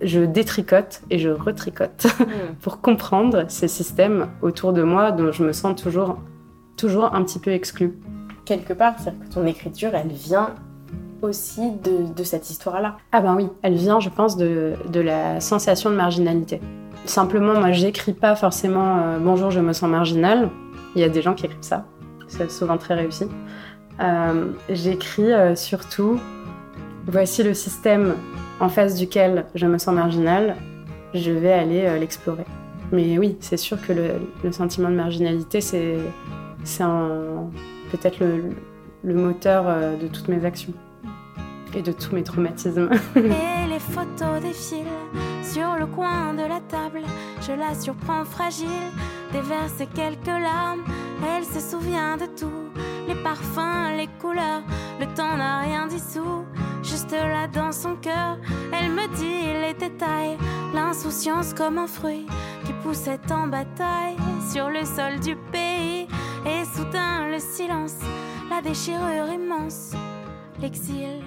je 0.00 0.20
détricote 0.20 1.02
et 1.10 1.18
je 1.18 1.28
retricote 1.28 2.06
hmm. 2.20 2.54
pour 2.60 2.80
comprendre 2.80 3.44
ces 3.48 3.68
systèmes 3.68 4.28
autour 4.42 4.72
de 4.72 4.82
moi 4.82 5.12
dont 5.12 5.32
je 5.32 5.44
me 5.44 5.52
sens 5.52 5.80
toujours, 5.80 6.18
toujours 6.76 7.14
un 7.14 7.22
petit 7.24 7.38
peu 7.38 7.50
exclue. 7.50 7.98
Quelque 8.44 8.72
part, 8.72 8.94
c'est-à-dire 8.98 9.28
que 9.28 9.34
ton 9.34 9.46
écriture, 9.46 9.90
elle 9.94 10.12
vient 10.12 10.54
aussi 11.22 11.72
de, 12.16 12.24
cette 12.24 12.50
histoire-là. 12.50 12.96
Ah 13.12 13.20
ben 13.20 13.34
oui, 13.34 13.48
elle 13.62 13.74
vient, 13.74 14.00
je 14.00 14.08
pense, 14.08 14.36
de, 14.36 14.76
la 14.94 15.40
sensation 15.40 15.90
de 15.90 15.96
marginalité. 15.96 16.60
Simplement, 17.06 17.58
moi, 17.58 17.72
j'écris 17.72 18.12
pas 18.12 18.36
forcément 18.36 18.98
euh, 18.98 19.18
Bonjour, 19.18 19.50
je 19.50 19.60
me 19.60 19.72
sens 19.72 19.88
marginal. 19.88 20.50
Il 20.94 21.00
y 21.00 21.04
a 21.04 21.08
des 21.08 21.22
gens 21.22 21.34
qui 21.34 21.46
écrivent 21.46 21.62
ça, 21.62 21.86
c'est 22.28 22.50
souvent 22.50 22.76
très 22.76 22.94
réussi. 22.94 23.24
Euh, 24.00 24.52
j'écris 24.68 25.32
euh, 25.32 25.54
surtout 25.54 26.18
Voici 27.06 27.42
le 27.42 27.54
système 27.54 28.14
en 28.60 28.68
face 28.68 28.94
duquel 28.94 29.46
je 29.54 29.66
me 29.66 29.78
sens 29.78 29.94
marginale, 29.94 30.56
je 31.14 31.32
vais 31.32 31.52
aller 31.52 31.98
l'explorer. 31.98 32.44
Mais 32.92 33.18
oui, 33.18 33.36
c'est 33.40 33.56
sûr 33.56 33.80
que 33.80 33.92
le, 33.92 34.52
sentiment 34.52 34.90
de 34.90 34.96
marginalité, 34.96 35.62
c'est 35.62 35.96
peut-être 37.90 38.18
le, 38.20 39.14
moteur 39.14 39.64
de 39.98 40.06
toutes 40.08 40.28
mes 40.28 40.44
actions 40.44 40.74
et 41.74 41.82
de 41.82 41.92
tous 41.92 42.14
mes 42.14 42.22
traumatismes. 42.22 42.90
et 43.16 43.68
les 43.68 43.78
photos 43.78 44.40
défilent 44.40 44.86
sur 45.42 45.76
le 45.76 45.86
coin 45.86 46.34
de 46.34 46.42
la 46.42 46.60
table. 46.60 47.02
Je 47.42 47.52
la 47.52 47.74
surprends 47.74 48.24
fragile, 48.24 48.68
déverse 49.32 49.82
quelques 49.94 50.26
larmes. 50.26 50.82
Elle 51.36 51.44
se 51.44 51.60
souvient 51.60 52.16
de 52.16 52.26
tout, 52.26 52.70
les 53.08 53.14
parfums, 53.22 53.96
les 53.96 54.08
couleurs. 54.20 54.62
Le 55.00 55.06
temps 55.14 55.36
n'a 55.36 55.60
rien 55.60 55.86
dissous 55.86 56.44
juste 56.82 57.12
là 57.12 57.46
dans 57.46 57.72
son 57.72 57.96
cœur. 57.96 58.38
Elle 58.72 58.90
me 58.90 59.06
dit 59.16 59.46
les 59.62 59.74
détails, 59.74 60.36
l'insouciance 60.74 61.54
comme 61.54 61.78
un 61.78 61.86
fruit 61.86 62.26
qui 62.64 62.72
poussait 62.82 63.20
en 63.30 63.46
bataille 63.46 64.16
sur 64.52 64.68
le 64.68 64.84
sol 64.84 65.20
du 65.20 65.36
pays. 65.52 66.06
Et 66.46 66.64
soudain 66.74 67.28
le 67.30 67.38
silence, 67.38 67.96
la 68.50 68.62
déchirure 68.62 69.30
immense, 69.30 69.92
l'exil. 70.60 71.22